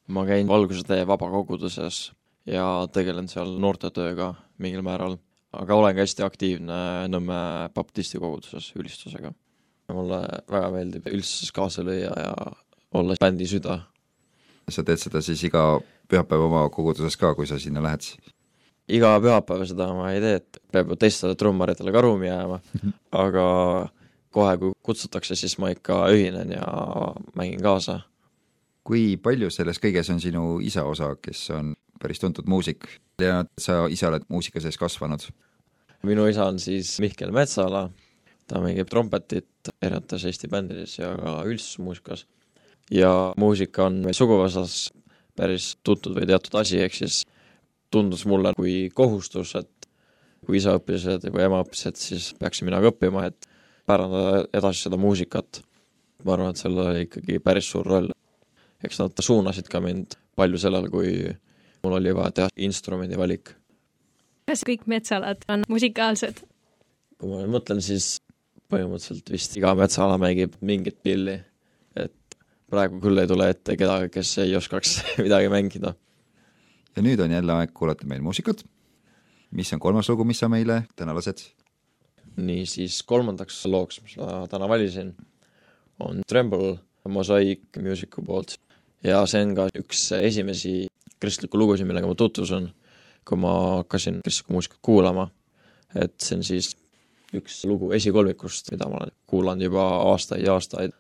ma 0.10 0.26
käin 0.26 0.48
Valguse 0.48 0.84
tee 0.88 1.06
vabakoguduses 1.08 2.12
ja 2.50 2.88
tegelen 2.94 3.28
seal 3.30 3.52
noortetööga 3.62 4.34
mingil 4.58 4.82
määral, 4.86 5.20
aga 5.54 5.76
olen 5.76 5.96
ka 5.96 6.06
hästi 6.06 6.26
aktiivne 6.26 6.80
Nõmme 7.12 7.70
baptisti 7.76 8.22
koguduses 8.22 8.72
ülistusega. 8.76 9.34
mulle 9.94 10.22
väga 10.52 10.70
meeldib 10.70 11.08
üldsuses 11.10 11.52
kaasa 11.52 11.82
lüüa 11.82 12.14
ja 12.14 12.34
olla 12.94 13.16
bändi 13.22 13.48
süda. 13.48 13.80
sa 14.70 14.84
teed 14.84 15.02
seda 15.02 15.22
siis 15.22 15.44
iga 15.44 15.80
pühapäev 16.10 16.46
oma 16.46 16.68
koguduses 16.70 17.18
ka, 17.18 17.34
kui 17.36 17.48
sa 17.48 17.60
sinna 17.60 17.82
lähed? 17.82 18.06
iga 18.88 19.16
pühapäev 19.22 19.66
seda 19.66 19.94
ma 19.94 20.12
ei 20.14 20.22
tee, 20.22 20.36
et 20.36 20.62
peab 20.72 20.90
ju 20.90 20.96
teistele 20.96 21.36
trummaritele 21.36 21.92
ka 21.92 22.02
ruumi 22.02 22.30
jääma, 22.30 22.60
aga 23.26 23.46
kohe, 24.34 24.58
kui 24.62 24.74
kutsutakse, 24.86 25.36
siis 25.36 25.58
ma 25.62 25.72
ikka 25.74 26.04
ühinen 26.14 26.54
ja 26.56 26.66
mängin 27.36 27.62
kaasa. 27.64 28.02
kui 28.90 29.20
palju 29.22 29.52
selles 29.54 29.78
kõiges 29.78 30.08
on 30.10 30.22
sinu 30.22 30.44
isa 30.66 30.84
osa, 30.88 31.12
kes 31.22 31.50
on 31.54 31.76
päris 32.02 32.20
tuntud 32.20 32.48
muusik 32.50 32.88
ja 33.22 33.44
sa 33.60 33.84
ise 33.92 34.08
oled 34.08 34.26
muusika 34.30 34.62
sees 34.64 34.78
kasvanud? 34.78 35.28
minu 36.04 36.28
isa 36.32 36.48
on 36.48 36.60
siis 36.60 36.96
Mihkel 37.04 37.34
Metsala, 37.36 37.90
ta 38.48 38.62
mängib 38.64 38.90
trompetit 38.90 39.72
erinevates 39.82 40.26
Eesti 40.26 40.48
bändides 40.48 40.98
ja 41.00 41.12
ka 41.18 41.42
üldsusmuusikas. 41.46 42.26
ja 42.92 43.34
muusika 43.38 43.86
on 43.86 44.02
meil 44.06 44.18
suguvõsas 44.18 44.90
päris 45.36 45.76
tuntud 45.84 46.16
või 46.18 46.28
teatud 46.30 46.56
asi, 46.62 46.80
ehk 46.84 46.96
siis 46.96 47.24
tundus 47.92 48.26
mulle 48.30 48.54
kui 48.58 48.90
kohustus, 48.96 49.56
et 49.60 49.90
kui 50.46 50.60
isa 50.60 50.76
õppis 50.78 51.06
või 51.30 51.46
ema 51.46 51.62
õppis, 51.64 51.86
et 51.90 52.00
siis 52.00 52.34
peaksin 52.40 52.70
mina 52.70 52.82
ka 52.82 52.94
õppima, 52.94 53.28
et 53.30 53.49
pärandada 53.90 54.46
edasi 54.54 54.86
seda 54.86 55.00
muusikat. 55.02 55.64
ma 56.26 56.34
arvan, 56.36 56.52
et 56.52 56.60
sellel 56.60 56.92
oli 56.92 57.06
ikkagi 57.08 57.40
päris 57.44 57.70
suur 57.72 57.88
roll. 57.88 58.10
eks 58.84 59.00
nad 59.02 59.24
suunasid 59.24 59.68
ka 59.72 59.82
mind 59.84 60.16
palju 60.40 60.60
sellele, 60.62 60.90
kui 60.92 61.12
mul 61.84 61.96
oli 62.00 62.16
vaja 62.16 62.32
teha 62.32 62.50
instrumendi 62.68 63.18
valik. 63.20 63.54
kas 64.48 64.64
kõik 64.68 64.88
metsalad 64.92 65.46
on 65.50 65.66
musikaalsed? 65.70 66.44
kui 67.20 67.30
ma 67.32 67.44
nüüd 67.44 67.54
mõtlen, 67.58 67.82
siis 67.84 68.18
põhimõtteliselt 68.70 69.32
vist 69.34 69.58
iga 69.60 69.74
metsaala 69.78 70.18
mängib 70.22 70.56
mingit 70.62 71.00
pilli, 71.04 71.40
et 71.98 72.38
praegu 72.70 73.02
küll 73.04 73.20
ei 73.20 73.30
tule 73.30 73.50
ette 73.50 73.76
kedagi, 73.80 74.12
kes 74.14 74.36
ei 74.46 74.56
oskaks 74.60 75.00
midagi 75.26 75.50
mängida. 75.52 75.96
ja 76.96 77.06
nüüd 77.06 77.22
on 77.24 77.32
jälle 77.32 77.56
aeg 77.58 77.74
kuulata 77.74 78.08
meil 78.08 78.22
muusikat. 78.26 78.64
mis 79.52 79.74
on 79.74 79.80
kolmas 79.80 80.10
lugu, 80.10 80.24
mis 80.24 80.40
sa 80.40 80.52
meile 80.52 80.84
täna 80.96 81.16
lased? 81.16 81.42
Niisiis 82.48 83.02
kolmandaks 83.08 83.64
looks, 83.70 84.02
mis 84.04 84.18
ma 84.20 84.46
täna 84.52 84.70
valisin, 84.70 85.14
on 86.00 86.22
Tremble 86.28 86.78
Mosaic 87.10 87.80
Musicu 87.82 88.24
poolt 88.26 88.58
ja 89.04 89.22
see 89.30 89.44
on 89.46 89.56
ka 89.58 89.68
üks 89.80 90.10
esimesi 90.20 90.74
kristlikku 91.20 91.60
lugusid, 91.60 91.88
millega 91.88 92.08
ma 92.08 92.16
tutvusin, 92.18 92.70
kui 93.28 93.40
ma 93.40 93.54
hakkasin 93.80 94.22
kristlikku 94.24 94.56
muusikat 94.56 94.80
kuulama. 94.86 95.30
et 95.96 96.14
see 96.22 96.38
on 96.38 96.44
siis 96.46 96.76
üks 97.34 97.64
lugu 97.66 97.92
esikolmikust, 97.98 98.70
mida 98.72 98.88
ma 98.90 99.00
olen 99.02 99.14
kuulanud 99.30 99.66
juba 99.66 99.86
aastaid 100.12 100.46
ja 100.46 100.54
aastaid. 100.58 100.94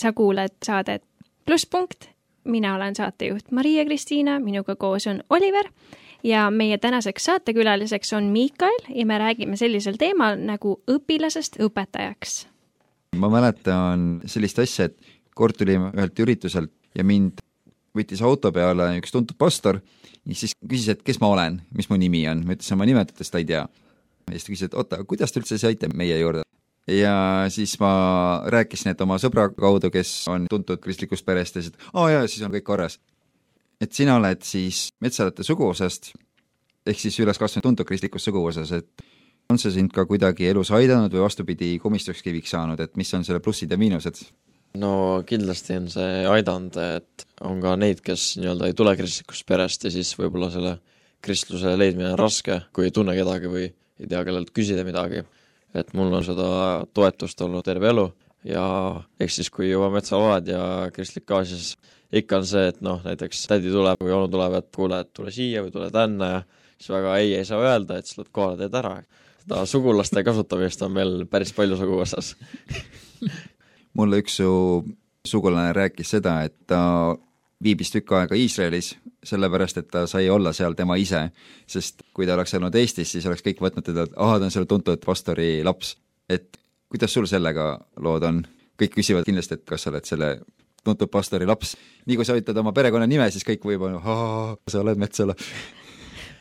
Sa 0.00 0.12
kuulad 0.16 0.56
saadet 0.64 1.04
Plusspunkt, 1.44 2.08
mina 2.44 2.74
olen 2.74 2.94
saatejuht 2.96 3.50
Maria-Kristiina, 3.50 4.38
minuga 4.40 4.76
koos 4.76 5.06
on 5.06 5.22
Oliver 5.30 5.68
ja 6.24 6.50
meie 6.50 6.78
tänaseks 6.78 7.24
saatekülaliseks 7.24 8.12
on 8.12 8.24
Miikael 8.24 8.78
ja 8.94 9.06
me 9.06 9.18
räägime 9.18 9.56
sellisel 9.56 9.98
teemal 9.98 10.38
nagu 10.38 10.80
õpilasest 10.90 11.60
õpetajaks. 11.60 12.46
ma 13.16 13.28
mäletan 13.28 14.20
sellist 14.26 14.58
asja, 14.58 14.84
et 14.84 14.96
kord 15.34 15.56
tulime 15.58 15.90
ühelt 15.96 16.18
ürituselt 16.18 16.72
ja 16.94 17.04
mind 17.04 17.40
võttis 17.96 18.22
auto 18.22 18.52
peale 18.52 18.92
üks 19.00 19.12
tuntud 19.12 19.36
pastor 19.38 19.80
ja 20.26 20.34
siis 20.34 20.54
küsis, 20.68 20.88
et 20.88 21.02
kes 21.02 21.20
ma 21.20 21.32
olen, 21.34 21.60
mis 21.76 21.90
mu 21.90 21.98
nimi 21.98 22.22
on, 22.28 22.44
ma 22.46 22.54
ütlesin 22.54 22.78
oma 22.78 22.86
nimetust, 22.86 23.32
ta 23.32 23.42
ei 23.42 23.48
tea. 23.48 23.66
ja 24.30 24.38
siis 24.38 24.44
ta 24.44 24.52
küsis, 24.52 24.68
et 24.68 24.78
oota, 24.78 25.04
kuidas 25.04 25.32
te 25.32 25.42
üldse 25.42 25.58
saite 25.58 25.90
meie 25.94 26.18
juurde? 26.20 26.44
Ja 26.88 27.46
siis 27.48 27.76
ma 27.80 27.92
rääkisin, 28.50 28.92
et 28.92 29.00
oma 29.00 29.18
sõbra 29.20 29.48
kaudu, 29.54 29.90
kes 29.92 30.24
on 30.32 30.46
tuntud 30.50 30.80
kristlikust 30.82 31.26
perest 31.26 31.56
ja 31.56 31.62
siis, 31.64 31.74
et 31.74 31.94
aa 31.94 32.10
jaa, 32.10 32.26
siis 32.28 32.44
on 32.46 32.52
kõik 32.54 32.66
korras. 32.66 32.98
et 33.80 33.92
sina 33.96 34.16
oled 34.16 34.42
siis 34.44 34.90
metsalate 35.00 35.42
suguvõsast, 35.42 36.12
ehk 36.86 36.98
siis 37.00 37.16
üles 37.20 37.38
kasvanud 37.38 37.64
tuntud 37.70 37.88
kristlikus 37.88 38.24
suguvõsas, 38.24 38.72
et 38.76 39.04
on 39.50 39.58
see 39.58 39.72
sind 39.74 39.92
ka 39.92 40.04
kuidagi 40.06 40.46
elus 40.50 40.70
aidanud 40.70 41.12
või 41.12 41.24
vastupidi, 41.24 41.78
komistuskiviks 41.82 42.52
saanud, 42.54 42.80
et 42.80 42.96
mis 42.96 43.10
on 43.14 43.24
selle 43.24 43.40
plussid 43.40 43.70
ja 43.72 43.78
miinused? 43.80 44.22
no 44.78 45.22
kindlasti 45.26 45.78
on 45.80 45.88
see 45.90 46.24
aidanud, 46.30 46.76
et 46.78 47.26
on 47.42 47.58
ka 47.62 47.74
neid, 47.80 48.02
kes 48.06 48.36
nii-öelda 48.38 48.70
ei 48.70 48.76
tule 48.78 48.94
kristlikust 48.98 49.46
perest 49.48 49.86
ja 49.88 49.90
siis 49.90 50.12
võib-olla 50.18 50.50
selle 50.52 50.76
kristluse 51.24 51.74
leidmine 51.76 52.12
on 52.12 52.20
raske, 52.20 52.60
kui 52.72 52.86
ei 52.86 52.94
tunne 52.94 53.16
kedagi 53.16 53.50
või 53.50 53.66
ei 53.66 54.08
tea, 54.08 54.22
kellelt 54.24 54.52
küsida 54.56 54.84
midagi. 54.86 55.24
Et 55.74 55.92
mul 55.94 56.12
on 56.12 56.24
seda 56.26 56.50
toetust 56.94 57.40
olnud 57.46 57.64
terve 57.66 57.90
elu 57.92 58.06
ja 58.48 58.64
eks 59.20 59.40
siis, 59.40 59.50
kui 59.52 59.70
juba 59.70 59.90
metsaload 59.94 60.48
ja 60.48 60.62
kristlik 60.94 61.26
ka, 61.28 61.42
siis 61.44 61.74
ikka 62.12 62.40
on 62.40 62.46
see, 62.48 62.70
et 62.72 62.80
noh, 62.84 63.02
näiteks 63.04 63.44
tädi 63.50 63.72
tuleb 63.72 64.00
või 64.02 64.14
onu 64.16 64.30
tuleb, 64.32 64.56
et 64.58 64.70
kuule, 64.74 65.02
et 65.04 65.12
tule 65.14 65.32
siia 65.34 65.62
või 65.64 65.74
tule 65.74 65.90
tänna 65.94 66.30
ja 66.30 66.40
siis 66.76 66.92
väga 66.94 67.16
ei 67.20 67.34
ei 67.38 67.48
saa 67.48 67.60
öelda, 67.62 67.98
et 67.98 68.08
siis 68.08 68.18
lähed 68.18 68.32
kohale, 68.32 68.58
teed 68.60 68.78
ära. 68.80 68.96
seda 69.44 69.66
sugulaste 69.66 70.24
kasutamist 70.24 70.82
on 70.82 70.96
meil 70.96 71.14
päris 71.30 71.52
palju 71.56 71.78
suguvõsas 71.78 72.34
mulle 73.98 74.22
üks 74.22 74.40
su 74.40 74.50
sugulane 75.26 75.72
rääkis 75.76 76.14
seda, 76.16 76.40
et 76.48 76.56
ta 76.66 76.80
viibis 77.62 77.92
tükk 77.92 78.14
aega 78.16 78.38
Iisraelis, 78.38 78.94
sellepärast 79.24 79.80
et 79.82 79.88
ta 79.92 80.06
sai 80.08 80.30
olla 80.32 80.52
seal 80.56 80.74
tema 80.78 80.96
ise. 80.96 81.28
sest 81.66 82.02
kui 82.14 82.26
ta 82.26 82.34
oleks 82.34 82.54
olnud 82.56 82.74
Eestis, 82.74 83.12
siis 83.12 83.26
oleks 83.26 83.44
kõik 83.44 83.60
võtnud 83.60 83.84
teda, 83.84 84.06
et 84.08 84.16
ahah, 84.16 84.38
ta 84.40 84.48
on 84.48 84.54
selle 84.54 84.68
tuntud 84.70 85.02
pastori 85.04 85.60
laps. 85.64 85.96
et 86.28 86.56
kuidas 86.88 87.12
sul 87.12 87.28
sellega 87.30 87.74
lood 88.00 88.24
on? 88.24 88.42
kõik 88.80 88.96
küsivad 88.96 89.26
kindlasti, 89.28 89.58
et 89.58 89.64
kas 89.68 89.84
sa 89.84 89.90
oled 89.92 90.06
selle 90.08 90.30
tuntud 90.84 91.10
pastori 91.12 91.48
laps. 91.48 91.76
nii 92.06 92.16
kui 92.16 92.26
sa 92.26 92.38
ütled 92.38 92.62
oma 92.62 92.72
perekonnanime, 92.76 93.28
siis 93.30 93.44
kõik 93.46 93.66
võib-olla, 93.68 94.00
sa 94.70 94.80
oled 94.80 95.00
Metsala. 95.00 95.36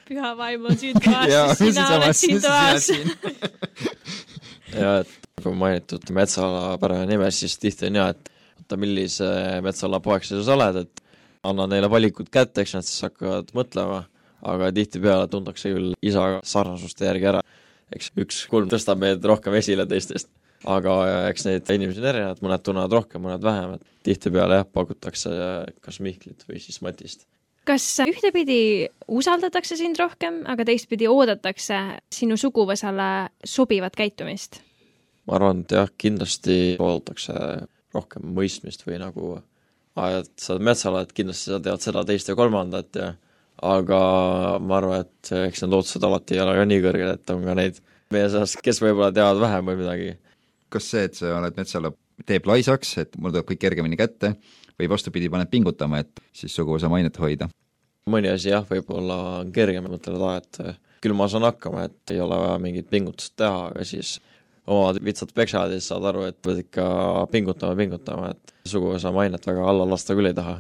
püha 0.10 0.34
vaim 0.38 0.66
on 0.66 0.78
siin 0.80 0.98
toas 1.04 1.58
sina 1.60 1.88
oled 1.98 2.18
siin 2.18 2.42
toas. 2.42 2.90
ja 4.82 5.00
et 5.04 5.44
kui 5.44 5.56
mainitud 5.56 6.16
Metsala 6.16 6.78
perenime, 6.80 7.32
siis 7.36 7.60
tihti 7.60 7.92
on 7.92 8.02
ja, 8.02 8.10
et 8.16 8.32
oota, 8.62 8.80
millise 8.80 9.30
Metsala 9.66 10.00
poeg 10.04 10.24
sa 10.24 10.38
siis 10.38 10.50
oled, 10.56 10.84
et 10.86 11.06
anna 11.48 11.68
neile 11.70 11.90
valikud 11.92 12.30
kätte, 12.32 12.64
eks 12.64 12.76
nad 12.78 12.88
siis 12.88 13.06
hakkavad 13.08 13.54
mõtlema, 13.56 14.04
aga 14.50 14.72
tihtipeale 14.76 15.30
tuntakse 15.32 15.72
küll 15.74 15.96
isa 16.02 16.40
sarnasuste 16.48 17.08
järgi 17.08 17.32
ära. 17.34 17.42
eks 17.96 18.12
üks 18.22 18.44
kulm 18.52 18.70
tõstab 18.70 19.00
meid 19.02 19.24
rohkem 19.26 19.56
esile 19.58 19.86
teistest. 19.90 20.30
aga 20.66 20.94
eks 21.30 21.46
neid 21.48 21.70
inimesi 21.72 22.02
on 22.02 22.08
erinevaid, 22.12 22.42
mõned 22.44 22.64
tunnevad 22.64 22.92
rohkem, 22.92 23.22
mõned 23.24 23.44
vähem, 23.44 23.78
et 23.78 23.84
tihtipeale 24.04 24.60
jah, 24.60 24.66
pakutakse 24.68 25.32
kas 25.82 26.00
Mihklit 26.04 26.44
või 26.50 26.60
siis 26.60 26.82
Matist. 26.82 27.28
kas 27.64 27.86
ühtepidi 28.04 28.90
usaldatakse 29.08 29.78
sind 29.80 30.00
rohkem, 30.00 30.44
aga 30.46 30.66
teistpidi 30.66 31.08
oodatakse 31.08 31.80
sinu 32.12 32.38
suguvõsale 32.38 33.30
sobivat 33.46 33.96
käitumist? 33.96 34.62
ma 35.28 35.38
arvan, 35.40 35.64
et 35.64 35.72
jah, 35.72 35.92
kindlasti 35.98 36.76
oodatakse 36.80 37.34
rohkem 37.94 38.28
mõistmist 38.36 38.84
või 38.86 39.00
nagu 39.00 39.40
et 39.98 40.32
sa 40.40 40.54
oled 40.54 40.66
metsala, 40.70 41.04
et 41.04 41.14
kindlasti 41.16 41.52
sa 41.52 41.60
tead 41.64 41.84
seda, 41.84 42.06
teist 42.08 42.30
ja 42.30 42.36
kolmandat 42.38 43.00
ja 43.00 43.14
aga 43.66 44.02
ma 44.64 44.78
arvan, 44.80 45.06
et 45.06 45.32
eks 45.50 45.64
need 45.64 45.76
ootused 45.76 46.04
alati 46.08 46.38
ei 46.38 46.44
ole 46.44 46.56
ka 46.56 46.68
nii 46.70 46.84
kõrged, 46.86 47.14
et 47.18 47.34
on 47.34 47.44
ka 47.48 47.56
neid 47.60 47.82
meie 48.14 48.30
seas, 48.32 48.56
kes 48.64 48.82
võib-olla 48.84 49.12
teavad 49.16 49.42
vähem 49.44 49.72
või 49.72 49.80
midagi. 49.82 50.14
kas 50.70 50.90
see, 50.94 51.04
et 51.10 51.18
sa 51.18 51.36
oled 51.40 51.58
Metsala, 51.58 51.92
teeb 52.30 52.48
laisaks, 52.50 52.98
et 53.04 53.18
mul 53.18 53.34
tuleb 53.34 53.48
kõik 53.50 53.62
kergemini 53.66 54.00
kätte, 54.00 54.36
või 54.80 54.90
vastupidi, 54.92 55.30
paneb 55.32 55.52
pingutama, 55.52 56.04
et 56.04 56.22
siis 56.34 56.56
suguvõsa 56.56 56.92
mainet 56.92 57.18
hoida? 57.20 57.50
mõni 58.10 58.32
asi 58.32 58.50
jah, 58.50 58.64
võib-olla 58.66 59.16
on 59.44 59.52
kergem, 59.54 59.86
mõtled, 59.86 60.24
et 60.40 60.80
küll 61.04 61.14
ma 61.14 61.28
saan 61.30 61.46
hakkama, 61.46 61.84
et 61.86 62.14
ei 62.16 62.22
ole 62.24 62.40
vaja 62.42 62.56
mingit 62.62 62.88
pingutust 62.90 63.36
teha, 63.38 63.68
aga 63.70 63.86
siis 63.86 64.16
omad 64.70 64.99
vitsad 65.03 65.34
peksavad 65.36 65.74
ja 65.74 65.80
siis 65.80 65.89
saad 65.91 66.05
aru, 66.09 66.28
et 66.30 66.38
pead 66.45 66.63
ikka 66.63 66.86
pingutama, 67.34 67.78
pingutama, 67.80 68.34
et 68.36 68.53
suguvõsa 68.70 69.13
mainet 69.15 69.47
väga 69.49 69.65
alla 69.72 69.88
lasta 69.89 70.17
küll 70.17 70.30
ei 70.30 70.38
taha. 70.38 70.59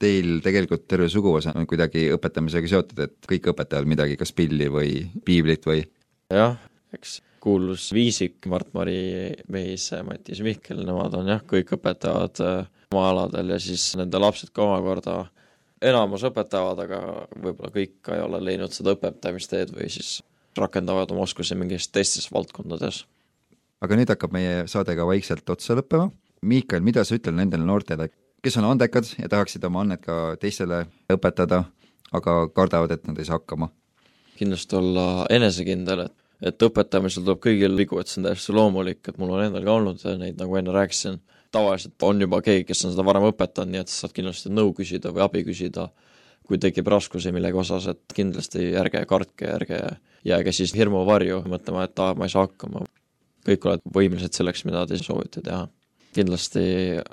Teil 0.00 0.40
tegelikult 0.44 0.84
terve 0.88 1.08
suguvõsa 1.12 1.54
on 1.56 1.68
kuidagi 1.68 2.08
õpetamisega 2.16 2.72
seotud, 2.72 3.04
et 3.06 3.30
kõik 3.30 3.48
õpetavad 3.52 3.88
midagi, 3.88 4.18
kas 4.20 4.34
pilli 4.36 4.68
või 4.72 4.98
piiblit 5.24 5.68
või? 5.68 5.84
jah, 6.32 6.58
eks 6.96 7.20
kuulus 7.46 7.92
viisik 7.94 8.46
Mart-Mari 8.50 8.98
Meis, 9.54 9.90
Mattias 10.04 10.40
Mihkel, 10.42 10.82
nemad 10.82 11.14
on 11.14 11.30
jah, 11.30 11.44
kõik 11.46 11.76
õpetavad 11.76 12.40
äh, 12.42 12.66
oma 12.90 13.04
aladel 13.12 13.54
ja 13.54 13.58
siis 13.62 13.92
nende 13.98 14.18
lapsed 14.18 14.50
ka 14.54 14.64
omakorda 14.64 15.20
enamus 15.84 16.24
õpetavad, 16.26 16.80
aga 16.86 17.00
võib-olla 17.36 17.70
kõik 17.74 18.00
ka 18.02 18.16
ei 18.16 18.24
ole 18.24 18.40
leidnud 18.42 18.74
seda 18.74 18.96
õpetamisteed 18.96 19.74
või 19.76 19.90
siis 19.92 20.18
rakendavad 20.58 21.12
oma 21.14 21.26
oskusi 21.26 21.54
mingis 21.58 21.88
teistes 21.92 22.26
valdkondades. 22.32 23.04
Aga 23.84 23.98
nüüd 23.98 24.12
hakkab 24.12 24.34
meie 24.34 24.66
saade 24.70 24.96
ka 24.96 25.06
vaikselt 25.08 25.48
otsa 25.52 25.76
lõppema. 25.78 26.10
Miikael, 26.46 26.84
mida 26.84 27.04
sa 27.04 27.16
ütled 27.16 27.36
nendele 27.36 27.64
noortele, 27.66 28.10
kes 28.44 28.58
on 28.60 28.68
andekad 28.68 29.08
ja 29.18 29.28
tahaksid 29.32 29.64
oma 29.66 29.82
annet 29.84 30.04
ka 30.04 30.36
teistele 30.40 30.84
õpetada, 31.12 31.64
aga 32.14 32.36
kardavad, 32.54 32.92
et 32.94 33.08
nad 33.08 33.18
ei 33.18 33.28
saa 33.28 33.40
hakkama? 33.40 33.72
kindlasti 34.36 34.76
olla 34.76 35.24
enesekindel, 35.32 36.02
et, 36.04 36.12
et 36.50 36.64
õpetamisel 36.66 37.24
tuleb 37.24 37.38
kõigil 37.40 37.72
vigu, 37.78 37.96
et 37.96 38.10
see 38.10 38.20
on 38.20 38.26
täiesti 38.28 38.52
loomulik, 38.52 39.00
et 39.08 39.16
mul 39.16 39.32
on 39.32 39.46
endal 39.46 39.64
ka 39.64 39.76
olnud 39.78 40.02
neid, 40.20 40.36
nagu 40.36 40.58
enne 40.60 40.74
rääkisin, 40.76 41.16
tavaliselt 41.56 42.04
on 42.04 42.20
juba 42.20 42.42
keegi, 42.44 42.66
kes 42.68 42.84
on 42.84 42.92
seda 42.92 43.06
varem 43.06 43.24
õpetanud, 43.30 43.72
nii 43.72 43.80
et 43.80 43.92
sa 43.92 44.02
saad 44.02 44.12
kindlasti 44.18 44.52
nõu 44.52 44.74
küsida 44.76 45.14
või 45.16 45.24
abi 45.24 45.44
küsida, 45.46 45.86
kui 46.44 46.60
tekib 46.60 46.92
raskusi 46.92 47.32
millegi 47.32 47.62
osas, 47.62 47.88
et 47.94 48.12
kindlasti 48.14 48.68
ärge 48.76 49.06
kartke, 49.08 49.48
ärge 49.56 49.80
jääge 50.26 50.52
siis 50.52 50.74
hirmu 50.76 51.06
varju 51.08 51.40
mõtlema, 51.48 51.86
et 51.88 52.04
aa, 52.04 52.12
ma 52.12 52.28
ei 52.28 52.36
saa 52.36 52.44
hakkama. 52.44 52.84
Kõik 53.46 53.68
oled 53.68 53.84
võimelised 53.94 54.34
selleks, 54.36 54.64
mida 54.66 54.86
te 54.86 54.98
soovite 54.98 55.42
teha. 55.42 55.66
kindlasti 56.16 56.62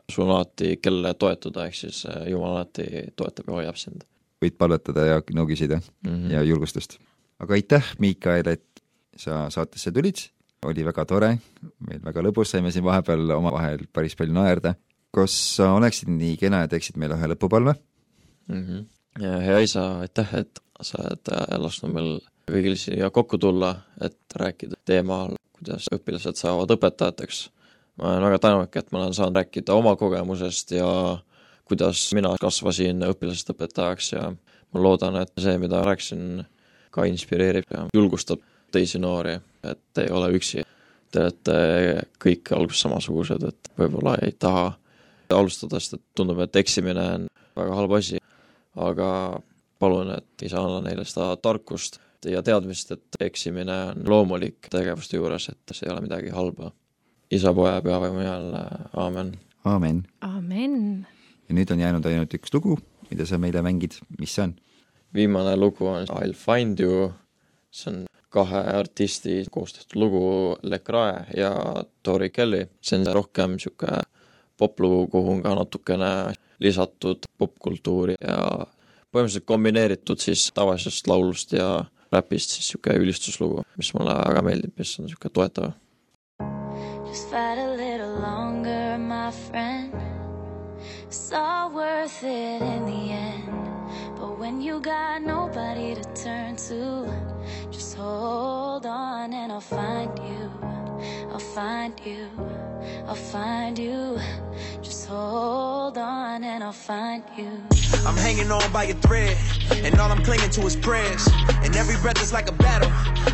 sul 0.10 0.26
on 0.26 0.38
alati, 0.38 0.78
kellele 0.80 1.14
toetuda, 1.20 1.68
ehk 1.68 1.76
siis 1.76 2.06
äh, 2.08 2.30
Jumal 2.32 2.58
alati 2.58 3.10
toetab 3.16 3.50
ja 3.50 3.60
hoiab 3.60 3.78
sind 3.78 4.06
võid 4.44 4.60
palvetada 4.60 5.08
ja 5.08 5.20
nõu 5.36 5.48
küsida 5.50 5.80
mm. 5.80 6.10
-hmm. 6.10 6.32
ja 6.36 6.44
julgustust. 6.48 6.98
aga 7.40 7.58
aitäh, 7.58 7.92
Miikael, 8.00 8.48
et 8.48 8.84
sa 9.18 9.48
saatesse 9.54 9.92
tulid, 9.92 10.24
oli 10.66 10.86
väga 10.86 11.06
tore, 11.06 11.32
meil 11.88 12.02
väga 12.04 12.24
lõbus, 12.26 12.54
saime 12.54 12.72
siin 12.72 12.86
vahepeal 12.86 13.36
omavahel 13.38 13.86
päris 13.94 14.16
palju 14.16 14.34
naerda. 14.34 14.76
kas 15.14 15.34
sa 15.58 15.74
oleksid 15.78 16.10
nii 16.10 16.38
kena 16.42 16.64
ja 16.64 16.68
teeksid 16.68 16.98
meile 16.98 17.18
ühe 17.20 17.32
lõpupalve? 17.34 17.76
mm. 18.48 18.64
-hmm. 18.64 18.86
ja 19.24 19.40
hea 19.40 19.60
isa, 19.60 19.88
aitäh, 20.00 20.36
et 20.42 20.60
sa 20.82 21.00
oled 21.04 21.34
äh, 21.34 21.60
lasknud 21.60 21.94
meil 21.94 22.20
kõigil 22.52 22.76
siia 22.76 23.10
kokku 23.10 23.38
tulla, 23.38 23.76
et 24.02 24.18
rääkida 24.36 24.76
teemal, 24.86 25.38
kuidas 25.64 25.88
õpilased 25.94 26.36
saavad 26.36 26.72
õpetajateks. 26.76 27.50
ma 27.98 28.10
olen 28.10 28.24
väga 28.24 28.40
tänulik, 28.40 28.76
et 28.76 28.92
ma 28.92 29.04
olen 29.04 29.14
saanud 29.14 29.36
rääkida 29.38 29.74
oma 29.74 29.96
kogemusest 29.96 30.72
ja 30.72 31.20
kuidas 31.66 32.14
mina 32.14 32.34
kasvasin 32.42 33.04
õpilasest 33.08 33.54
õpetajaks 33.54 34.12
ja 34.14 34.32
ma 34.74 34.82
loodan, 34.82 35.16
et 35.22 35.32
see, 35.40 35.58
mida 35.58 35.84
rääkisin, 35.86 36.44
ka 36.92 37.06
inspireerib 37.06 37.70
ja 37.72 37.88
julgustab 37.94 38.42
teisi 38.72 39.00
noori, 39.00 39.38
et 39.64 40.02
ei 40.02 40.10
ole 40.12 40.32
üksi. 40.34 40.64
Te 41.12 41.22
olete 41.22 41.56
kõik 42.20 42.52
alguses 42.52 42.82
samasugused, 42.82 43.44
et 43.48 43.70
võib-olla 43.78 44.18
ei 44.26 44.34
taha 44.34 44.74
alustada, 45.34 45.80
sest 45.80 45.94
et 45.98 46.04
tundub, 46.18 46.40
et 46.44 46.56
eksimine 46.56 47.04
on 47.16 47.28
väga 47.56 47.76
halb 47.78 47.94
asi, 47.98 48.20
aga 48.76 49.40
palun, 49.80 50.12
et 50.18 50.46
isa 50.46 50.62
anna 50.62 50.82
neile 50.86 51.06
seda 51.06 51.36
tarkust 51.42 52.00
ja 52.30 52.44
teadmist, 52.46 52.92
et 52.96 53.20
eksimine 53.24 53.76
on 53.92 54.06
loomulik 54.10 54.70
tegevuste 54.72 55.18
juures, 55.18 55.50
et 55.50 55.76
see 55.76 55.88
ei 55.88 55.94
ole 55.94 56.06
midagi 56.06 56.34
halba. 56.36 56.72
isa, 57.32 57.54
poja, 57.54 57.82
pühavaimu 57.82 58.20
nimel, 58.20 58.50
aamen. 58.94 59.34
aamen. 59.66 60.04
amen. 60.22 61.08
ja 61.50 61.56
nüüd 61.56 61.72
on 61.74 61.80
jäänud 61.80 62.06
ainult 62.06 62.34
üks 62.38 62.54
lugu, 62.54 62.78
mida 63.10 63.26
sa 63.26 63.38
meile 63.42 63.64
mängid, 63.66 64.00
mis 64.20 64.36
see 64.36 64.48
on? 64.48 64.56
viimane 65.14 65.56
lugu 65.58 65.88
on 65.88 66.08
I'll 66.10 66.38
find 66.38 66.80
you, 66.80 67.12
see 67.72 67.92
on 67.92 68.04
kahe 68.34 68.64
artisti 68.80 69.44
koos 69.52 69.74
tehtud 69.74 70.00
lugu 70.02 70.24
Le 70.64 70.80
Crae 70.80 71.26
ja 71.38 71.54
Tori 72.04 72.30
Kelly, 72.30 72.66
see 72.82 73.00
on 73.00 73.14
rohkem 73.14 73.58
niisugune 73.58 74.02
poplugu, 74.58 75.08
kuhu 75.08 75.38
on 75.38 75.44
ka 75.44 75.54
natukene 75.58 76.14
lisatud 76.64 77.28
popkultuuri 77.38 78.16
ja 78.22 78.38
põhimõtteliselt 79.14 79.46
kombineeritud 79.50 80.22
siis 80.22 80.48
tavalisest 80.56 81.08
laulust 81.08 81.54
ja 81.54 81.68
räpist 82.14 82.54
siis 82.56 82.68
niisugune 82.68 83.00
ülistuslugu, 83.04 83.64
mis 83.78 83.94
mulle 83.98 84.16
väga 84.20 84.44
meeldib, 84.46 84.76
mis 84.78 84.98
on 85.00 85.08
niisugune 85.08 85.34
toetav. 85.38 85.74
Just 87.08 87.30
fight 87.30 87.60
a 87.60 87.70
little 87.78 88.16
longer, 88.20 88.98
my 88.98 89.30
friend. 89.32 89.94
It's 91.06 91.32
all 91.32 91.70
worth 91.70 92.24
it 92.24 92.62
in 92.62 92.86
the 92.86 93.12
end. 93.12 93.54
But 94.18 94.40
when 94.40 94.62
you 94.62 94.80
got 94.80 95.22
nobody 95.22 95.94
to 95.94 96.04
turn 96.16 96.56
to, 96.68 97.06
just 97.72 97.96
hold 97.96 98.86
on 98.86 99.34
and 99.34 99.52
I'll 99.52 99.62
find 99.62 100.18
you. 100.20 100.63
I'll 101.32 101.40
find 101.40 101.94
you. 102.06 102.30
I'll 103.08 103.16
find 103.16 103.78
you. 103.78 104.20
Just 104.82 105.08
hold 105.08 105.98
on 105.98 106.44
and 106.44 106.64
I'll 106.64 106.72
find 106.72 107.24
you. 107.38 107.52
I'm 108.06 108.18
hanging 108.18 108.52
on 108.52 108.72
by 108.72 108.86
a 108.86 108.94
thread, 108.96 109.38
and 109.72 110.00
all 110.00 110.12
I'm 110.12 110.24
clinging 110.24 110.50
to 110.52 110.62
is 110.66 110.76
prayers. 110.76 111.28
And 111.64 111.76
every 111.76 111.96
breath 111.98 112.22
is 112.22 112.34
like 112.34 112.50
a 112.50 112.54
battle. 112.54 112.90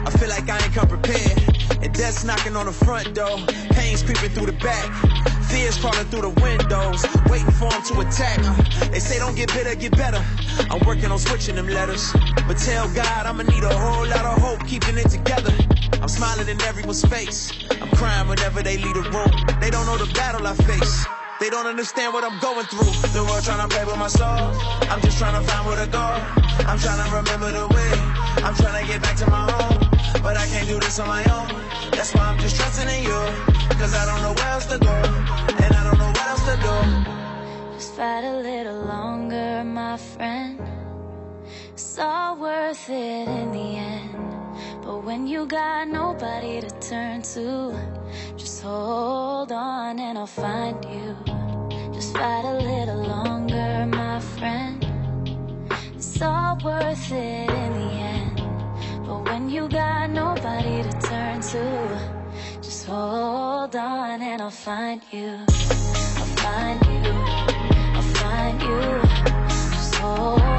I 0.06 0.12
feel 0.18 0.30
like 0.30 0.50
I 0.50 0.64
ain't 0.64 0.74
come 0.74 0.88
prepared. 0.88 1.38
And 1.82 1.94
death's 1.94 2.24
knocking 2.24 2.56
on 2.56 2.66
the 2.66 2.72
front 2.74 3.16
door, 3.16 3.40
pain's 3.72 4.04
creeping 4.04 4.30
through 4.30 4.48
the 4.48 4.58
back. 4.60 4.86
Fears 5.50 5.78
crawling 5.78 6.06
through 6.06 6.22
the 6.22 6.42
windows, 6.42 7.04
waiting 7.30 7.52
for 7.52 7.72
them 7.72 7.82
to 7.84 8.02
attack. 8.02 8.92
They 8.92 9.00
say 9.00 9.18
don't 9.18 9.36
get 9.36 9.52
bitter, 9.54 9.74
get 9.76 9.98
better. 9.98 10.24
I'm 10.70 10.86
working 10.86 11.12
on 11.12 11.18
switching 11.18 11.56
them 11.56 11.68
letters. 11.68 12.14
But 12.48 12.58
tell 12.58 12.88
God 12.94 13.26
I'ma 13.26 13.44
need 13.44 13.64
a 13.64 13.76
whole 13.76 14.06
lot 14.06 14.26
of 14.26 14.38
hope 14.42 14.68
keeping 14.68 14.98
it 14.98 15.10
together. 15.10 15.54
I'm 16.02 16.08
smiling 16.08 16.48
in 16.48 16.62
everyone's 16.62 17.04
face. 17.06 17.52
I'm 17.82 17.90
crying 17.92 18.28
whenever 18.28 18.62
they 18.62 18.78
leave 18.78 18.96
the 18.96 19.10
room. 19.10 19.60
They 19.60 19.70
don't 19.70 19.86
know 19.86 19.98
the 19.98 20.12
battle 20.14 20.46
I 20.46 20.54
face. 20.54 21.06
They 21.40 21.50
don't 21.50 21.68
understand 21.68 22.14
what 22.14 22.24
I'm 22.24 22.38
going 22.40 22.66
through. 22.66 22.92
The 23.14 23.24
world 23.24 23.44
trying 23.44 23.68
to 23.68 23.74
play 23.74 23.86
with 23.86 23.98
my 23.98 24.08
soul. 24.08 24.52
I'm 24.92 25.02
just 25.02 25.18
trying 25.18 25.40
to 25.40 25.48
find 25.50 25.66
where 25.66 25.86
to 25.86 25.90
go. 25.90 26.06
I'm 26.68 26.78
trying 26.80 27.00
to 27.00 27.16
remember 27.16 27.52
the 27.52 27.68
way. 27.74 27.92
I'm 28.44 28.56
trying 28.56 28.84
to 28.84 28.92
get 28.92 29.02
back 29.02 29.16
to 29.18 29.30
my 29.30 29.50
home. 29.52 29.80
But 30.22 30.36
I 30.36 30.46
can't 30.48 30.68
do 30.68 30.80
this 30.80 31.00
on 31.00 31.08
my 31.08 31.24
own. 31.32 31.48
That's 31.92 32.14
why 32.14 32.24
I'm 32.24 32.40
just 32.40 32.56
trusting 32.58 32.90
in 32.90 33.04
you. 33.04 33.22
Cause 33.80 33.94
I 33.96 34.06
don't 34.06 34.22
know 34.22 34.34
where 34.34 34.52
else 34.52 34.66
to 34.68 34.78
go. 34.80 34.92
And 35.64 35.72
I 35.74 35.84
don't 35.88 35.98
know 35.98 36.12
what 36.12 36.28
else 36.28 36.44
to 36.52 36.56
do. 36.60 37.76
Just 37.76 37.96
fight 37.96 38.26
a 38.26 38.38
little 38.38 38.84
longer, 38.84 39.64
my 39.64 39.96
friend. 39.96 40.60
It's 41.72 41.98
all 41.98 42.36
worth 42.36 42.90
it 42.90 43.28
in 43.28 43.52
the 43.52 43.78
end. 43.78 44.39
But 44.90 45.04
when 45.06 45.28
you 45.28 45.46
got 45.46 45.88
nobody 45.88 46.62
to 46.62 46.70
turn 46.80 47.22
to, 47.22 47.78
just 48.36 48.64
hold 48.64 49.52
on 49.52 50.00
and 50.00 50.18
I'll 50.18 50.26
find 50.26 50.84
you. 50.86 51.16
Just 51.94 52.12
fight 52.14 52.44
a 52.44 52.56
little 52.58 53.04
longer, 53.04 53.86
my 53.86 54.20
friend. 54.20 54.84
It's 55.94 56.20
all 56.24 56.58
worth 56.64 57.12
it 57.12 57.52
in 57.52 57.72
the 57.82 57.92
end. 58.16 58.42
But 59.06 59.26
when 59.26 59.48
you 59.48 59.70
got 59.70 60.10
nobody 60.10 60.82
to 60.82 60.94
turn 61.08 61.42
to, 61.54 61.66
just 62.60 62.88
hold 62.88 63.76
on 63.76 64.24
and 64.24 64.42
I'll 64.42 64.50
find 64.50 65.04
you. 65.12 65.38
I'll 66.18 66.34
find 66.42 66.84
you. 66.88 67.12
I'll 67.94 68.12
find 68.24 68.60
you. 68.60 69.02
Just 69.76 69.96
hold 69.98 70.59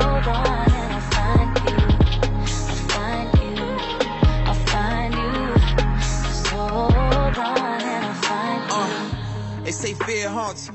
say 9.80 9.94
fear 9.94 10.28
haunts 10.28 10.68
you, 10.68 10.74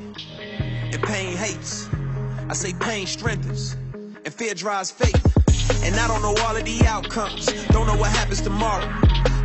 and 0.91 1.03
pain 1.03 1.37
hates. 1.37 1.87
I 2.49 2.53
say 2.53 2.73
pain 2.73 3.05
strengthens, 3.05 3.77
and 3.93 4.33
fear 4.33 4.55
drives 4.55 4.89
faith. 4.89 5.23
And 5.83 5.95
I 5.95 6.07
don't 6.07 6.23
know 6.23 6.33
all 6.43 6.55
of 6.55 6.65
the 6.65 6.83
outcomes, 6.87 7.45
don't 7.67 7.85
know 7.85 7.95
what 7.95 8.09
happens 8.09 8.41
tomorrow. 8.41 8.87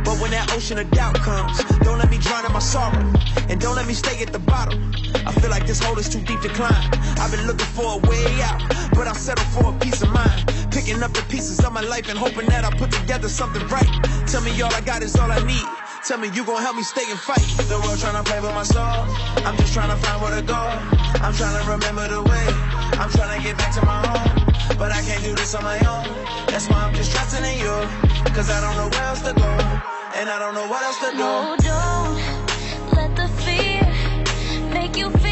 But 0.03 0.17
when 0.19 0.31
that 0.31 0.51
ocean 0.53 0.79
of 0.79 0.89
doubt 0.89 1.13
comes, 1.17 1.63
don't 1.85 1.99
let 1.99 2.09
me 2.09 2.17
drown 2.17 2.43
in 2.43 2.51
my 2.53 2.59
sorrow, 2.59 3.13
and 3.49 3.61
don't 3.61 3.75
let 3.75 3.85
me 3.85 3.93
stay 3.93 4.19
at 4.23 4.33
the 4.33 4.39
bottom. 4.39 4.93
I 5.27 5.31
feel 5.31 5.51
like 5.51 5.67
this 5.67 5.79
hole 5.79 5.99
is 5.99 6.09
too 6.09 6.21
deep 6.21 6.41
to 6.41 6.49
climb. 6.49 6.89
I've 7.21 7.29
been 7.29 7.45
looking 7.45 7.69
for 7.77 7.85
a 7.85 8.09
way 8.09 8.41
out, 8.41 8.63
but 8.95 9.05
I 9.07 9.13
settle 9.13 9.45
for 9.53 9.75
a 9.75 9.77
peace 9.77 10.01
of 10.01 10.09
mind. 10.09 10.51
Picking 10.71 11.03
up 11.03 11.13
the 11.13 11.21
pieces 11.29 11.63
of 11.63 11.71
my 11.71 11.81
life 11.81 12.09
and 12.09 12.17
hoping 12.17 12.47
that 12.47 12.65
I 12.65 12.75
put 12.75 12.91
together 12.91 13.29
something 13.29 13.61
right. 13.67 13.89
Tell 14.25 14.41
me 14.41 14.59
all 14.59 14.73
I 14.73 14.81
got 14.81 15.03
is 15.03 15.15
all 15.17 15.31
I 15.31 15.37
need. 15.45 15.67
Tell 16.03 16.17
me 16.17 16.29
you 16.33 16.43
gon' 16.43 16.59
help 16.61 16.75
me 16.75 16.81
stay 16.81 17.03
and 17.11 17.19
fight. 17.19 17.45
The 17.69 17.77
world 17.77 17.99
tryna 17.99 18.25
play 18.25 18.39
with 18.39 18.55
my 18.55 18.63
soul. 18.63 19.05
I'm 19.45 19.55
just 19.57 19.77
tryna 19.77 19.97
find 19.99 20.19
where 20.19 20.35
to 20.35 20.41
go. 20.41 20.55
I'm 20.55 21.33
tryna 21.33 21.61
remember 21.69 22.07
the 22.07 22.23
way. 22.23 22.45
I'm 22.97 23.09
tryna 23.11 23.43
get 23.43 23.55
back 23.59 23.71
to 23.75 23.85
my 23.85 24.01
home. 24.07 24.77
But 24.79 24.91
I 24.91 25.01
can't 25.03 25.23
do 25.23 25.35
this 25.35 25.53
on 25.53 25.63
my 25.63 25.77
own. 25.85 26.07
That's 26.47 26.67
why 26.69 26.85
I'm 26.85 26.95
just 26.95 27.11
trusting 27.11 27.45
in 27.45 27.59
you. 27.59 27.75
Cause 28.33 28.49
I 28.49 28.59
don't 28.61 28.75
know 28.77 28.89
where 28.89 29.07
else 29.09 29.21
to 29.21 29.33
go. 29.33 29.51
And 30.17 30.27
I 30.27 30.39
don't 30.39 30.55
know 30.55 30.67
what 30.67 30.81
else 30.81 30.99
to 31.05 31.11
do. 31.11 31.17
No, 31.17 31.55
don't 31.69 32.93
let 32.97 33.15
the 33.15 33.27
fear 33.43 33.85
make 34.73 34.97
you 34.97 35.11
feel 35.11 35.30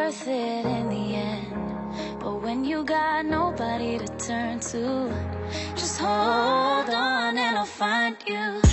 worth 0.00 0.28
it 0.28 0.64
in 0.64 0.88
the 0.88 1.14
end. 1.14 2.20
But 2.20 2.42
when 2.42 2.64
you 2.64 2.84
got 2.84 3.26
nobody 3.26 3.98
to 3.98 4.08
turn 4.16 4.60
to, 4.72 5.12
just 5.74 5.98
hold 6.00 6.88
on 6.88 7.36
and 7.36 7.58
I'll 7.58 7.66
find 7.66 8.16
you. 8.26 8.69